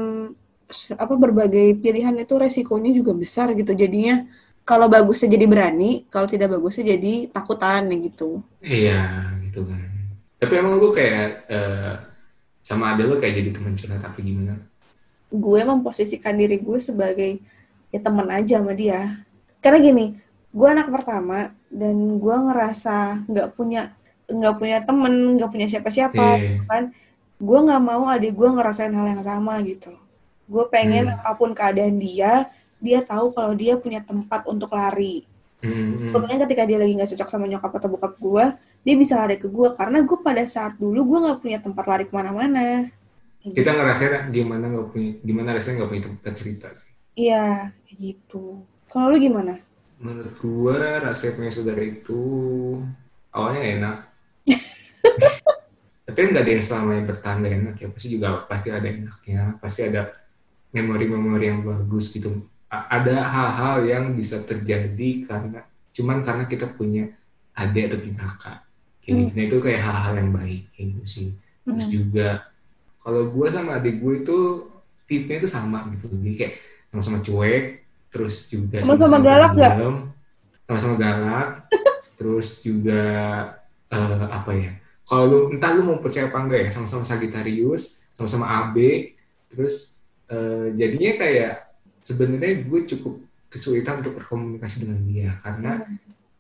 [0.93, 3.73] apa berbagai pilihan itu resikonya juga besar gitu.
[3.73, 4.21] Jadinya
[4.61, 8.45] kalau bagusnya jadi berani kalau tidak bagusnya jadi takutan gitu.
[8.61, 9.81] Iya gitu kan.
[10.39, 11.93] Tapi emang lu kayak eh,
[12.61, 14.68] sama ada lu kayak jadi teman curhat apa gimana
[15.29, 17.39] gue memposisikan diri gue sebagai
[17.89, 19.21] ya teman aja sama dia
[19.61, 20.05] karena gini
[20.49, 23.93] gue anak pertama dan gue ngerasa nggak punya
[24.25, 26.65] nggak punya temen nggak punya siapa-siapa Iya.
[26.65, 26.83] kan
[27.39, 29.93] gue nggak mau adik gue ngerasain hal yang sama gitu
[30.49, 31.17] gue pengen Hmm.
[31.21, 32.49] apa pun keadaan dia
[32.81, 35.25] dia tahu kalau dia punya tempat untuk lari
[35.59, 36.11] Hmm, hmm.
[36.15, 38.45] Pokoknya ketika dia lagi nggak cocok sama nyokap atau bokap gue,
[38.79, 39.67] dia bisa lari ke gue.
[39.75, 42.87] Karena gue pada saat dulu gue nggak punya tempat lari ke mana-mana.
[43.55, 48.63] Kita ngerasain gimana nggak punya gimana rasanya nggak punya tempat cerita sih Iya, gitu.
[48.87, 49.59] Kalau lu gimana?
[49.99, 52.19] menurut gua rasanya punya saudara itu
[53.35, 53.97] awalnya nggak enak
[56.09, 59.81] tapi nggak ada yang selamanya bertahan gak enak ya pasti juga pasti ada enaknya pasti
[59.85, 60.01] ada
[60.73, 67.09] memori-memori yang bagus gitu A- ada hal-hal yang bisa terjadi karena cuman karena kita punya
[67.53, 68.57] adik atau punya kakak
[69.01, 69.21] kayak Hmm.
[69.25, 71.27] gitu Nah, itu kayak hal-hal yang baik kayak gitu sih
[71.65, 71.93] terus Hmm.
[71.93, 72.27] juga
[72.99, 74.37] kalau gue sama adik gue itu
[75.09, 76.11] tipe itu sama gitu.
[76.11, 76.53] Jadi kayak
[76.91, 77.63] sama-sama cuek
[78.09, 79.95] terus juga Sama-sama galak pendiam,
[80.65, 81.47] sama-sama galak
[82.17, 83.03] terus juga
[83.93, 84.71] eh, apa ya
[85.05, 88.77] kalau lu entah lu mau percaya apa enggak ya sama-sama Sagittarius sama-sama AB
[89.49, 91.53] terus eh, jadinya kayak
[92.01, 95.29] sebenarnya gue cukup kesulitan untuk berkomunikasi dengan dia.
[95.41, 95.81] Karena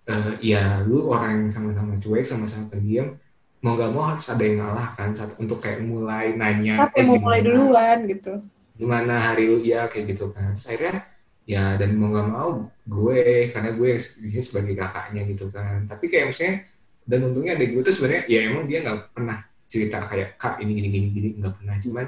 [0.05, 3.17] eh, ya lu orang yang sama-sama cuek sama-sama pendiam
[3.59, 7.07] mau nggak mau harus ada yang ngalah kan saat untuk kayak mulai nanya Siapa yang
[7.09, 8.33] mau mulai gimana- duluan gitu?
[8.73, 10.55] gimana hari lu ya kayak gitu kan.
[10.55, 10.95] Terus akhirnya
[11.43, 12.49] ya dan mau nggak mau
[12.85, 13.19] gue
[13.51, 15.83] karena gue di sini sebagai kakaknya gitu kan.
[15.83, 16.55] Tapi kayak maksudnya
[17.03, 19.37] dan untungnya ada gue tuh sebenarnya ya emang dia nggak pernah
[19.67, 21.75] cerita kayak kak ini gini gini gini nggak pernah.
[21.77, 22.05] Cuman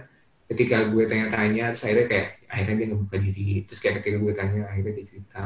[0.47, 3.47] ketika gue tanya-tanya terus akhirnya kayak akhirnya dia ngebuka diri.
[3.67, 5.43] Terus kayak ketika gue tanya akhirnya dia cerita.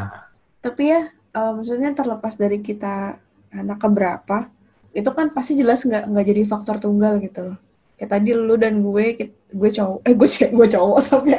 [0.61, 3.17] Tapi ya, eh, maksudnya terlepas dari kita
[3.49, 4.49] anak keberapa,
[4.95, 7.57] itu kan pasti jelas nggak nggak jadi faktor tunggal gitu loh.
[7.99, 9.05] Kayak tadi lu dan gue
[9.51, 11.35] gue cowok eh gue gue cowok sampai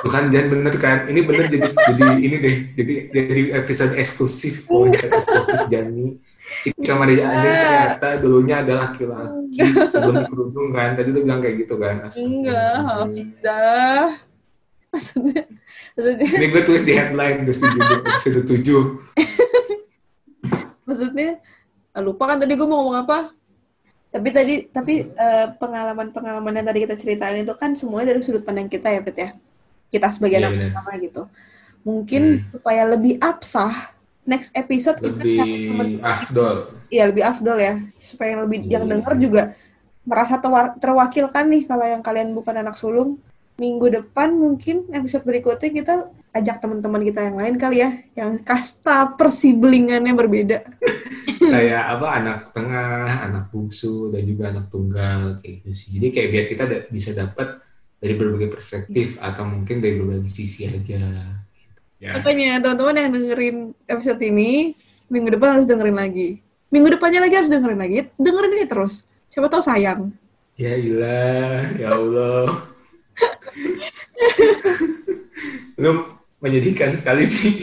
[0.00, 0.98] bukan jangan bener kan?
[1.12, 6.16] Ini bener jadi jadi ini deh jadi jadi episode eksklusif oh eksklusif Jani.
[6.62, 10.96] Cika Maria Ade ternyata dulunya adalah laki-laki sebelum kerudung kan?
[10.96, 12.06] Tadi lu bilang kayak gitu kan?
[12.06, 13.60] Enggak bisa
[14.88, 15.42] maksudnya
[15.92, 16.28] maksudnya.
[16.32, 18.82] Ini gue tulis di headline terus di episode tujuh.
[20.86, 21.42] Maksudnya
[22.04, 23.32] lupa kan tadi gue mau ngomong apa?
[24.10, 28.68] Tapi tadi tapi uh, pengalaman-pengalaman yang tadi kita ceritain itu kan semuanya dari sudut pandang
[28.68, 29.30] kita ya Pet ya?
[29.92, 31.22] Kita sebagai yeah, anak pertama gitu.
[31.86, 32.44] Mungkin hmm.
[32.56, 33.94] supaya lebih absah
[34.26, 35.44] next episode lebih kita
[36.02, 36.56] afdol.
[36.90, 37.74] Iya lebih afdol ya.
[38.02, 38.72] Supaya yang lebih yeah.
[38.80, 39.42] yang denger juga
[40.06, 40.38] merasa
[40.78, 43.18] terwakilkan nih kalau yang kalian bukan anak sulung.
[43.56, 45.94] Minggu depan mungkin episode berikutnya kita
[46.40, 50.58] ajak teman-teman kita yang lain kali ya, yang kasta persiblingannya berbeda.
[51.52, 55.88] kayak apa anak tengah, anak bungsu dan juga anak tunggal kayak gitu sih.
[55.98, 57.62] Jadi kayak biar kita da bisa dapat
[57.96, 61.00] dari berbagai perspektif atau mungkin dari berbagai sisi aja.
[61.96, 62.12] Ya.
[62.12, 63.56] Makanya teman-teman yang dengerin
[63.88, 64.76] episode ini
[65.08, 66.44] minggu depan harus dengerin lagi.
[66.68, 68.10] Minggu depannya lagi harus dengerin lagi.
[68.18, 69.06] Dengerin ini terus.
[69.30, 70.12] Siapa tahu sayang.
[70.56, 72.48] Ya ilah, ya Allah.
[75.82, 77.54] Lu menyedihkan sekali sih.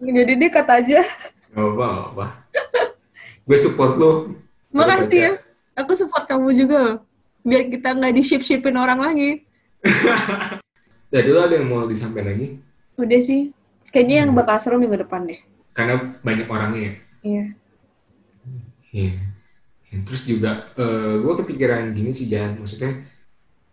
[0.00, 1.00] Jadi dia kata aja.
[1.52, 2.26] Gak apa apa.
[3.44, 4.32] Gue support lo.
[4.72, 5.32] Makasih ya.
[5.78, 6.96] Aku support kamu juga loh.
[7.44, 9.44] Biar kita nggak di ship shipin orang lagi.
[11.14, 12.58] ya dulu ada yang mau disampaikan lagi?
[12.98, 13.52] Udah sih.
[13.88, 14.22] Kayaknya hmm.
[14.28, 15.40] yang bakal seru minggu depan deh.
[15.72, 16.92] Karena banyak orangnya ya?
[17.22, 17.44] Iya.
[18.92, 19.14] Iya.
[20.04, 23.00] Terus juga uh, gue kepikiran gini sih jangan maksudnya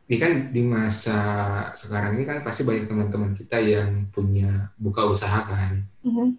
[0.06, 1.20] ini kan di masa
[1.74, 5.82] sekarang ini kan pasti banyak teman-teman kita yang punya buka usaha kan.
[6.06, 6.30] Mm-hmm.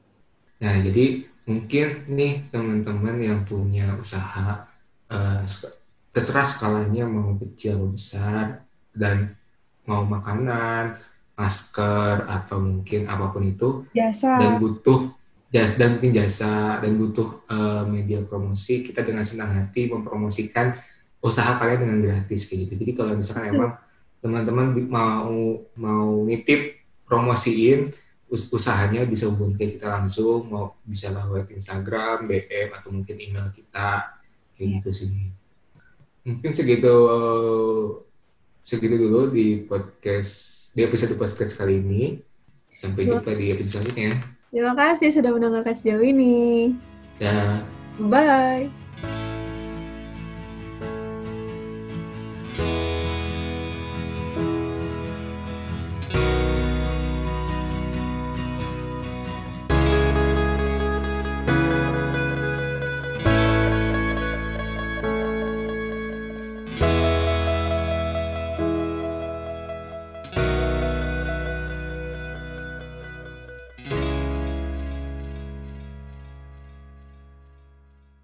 [0.62, 1.07] Nah jadi
[1.47, 4.71] mungkin nih teman-teman yang punya usaha
[5.11, 5.43] uh,
[6.14, 8.62] terserah skalanya mau kecil atau besar
[8.95, 9.35] dan
[9.83, 10.95] mau makanan,
[11.37, 15.12] masker atau mungkin apa pun itu jasa dan butuh
[15.53, 20.75] jas dan mungkin jasa dan butuh uh, media promosi kita dengan senang hati mempromosikan
[21.21, 22.73] usaha kalian dengan gratis kayak gitu.
[22.85, 23.55] Jadi kalau misalkan hmm.
[23.57, 23.73] emang
[24.21, 27.95] teman-teman mau mau nitip promosiin
[28.27, 34.19] usahanya bisa hubungi kita langsung mau bisa lewat Instagram, BM atau mungkin email kita
[34.59, 35.31] kayak gitu sih.
[36.27, 36.95] Mungkin segitu
[38.67, 40.35] segitu dulu di podcast
[40.75, 42.03] di episode podcast kali ini.
[42.77, 44.21] Sampai jumpa di episode selanjutnya.
[44.53, 46.75] Terima kasih sudah mendengarkan sejauh ini.
[47.17, 47.64] Ya.
[47.97, 48.86] Bye.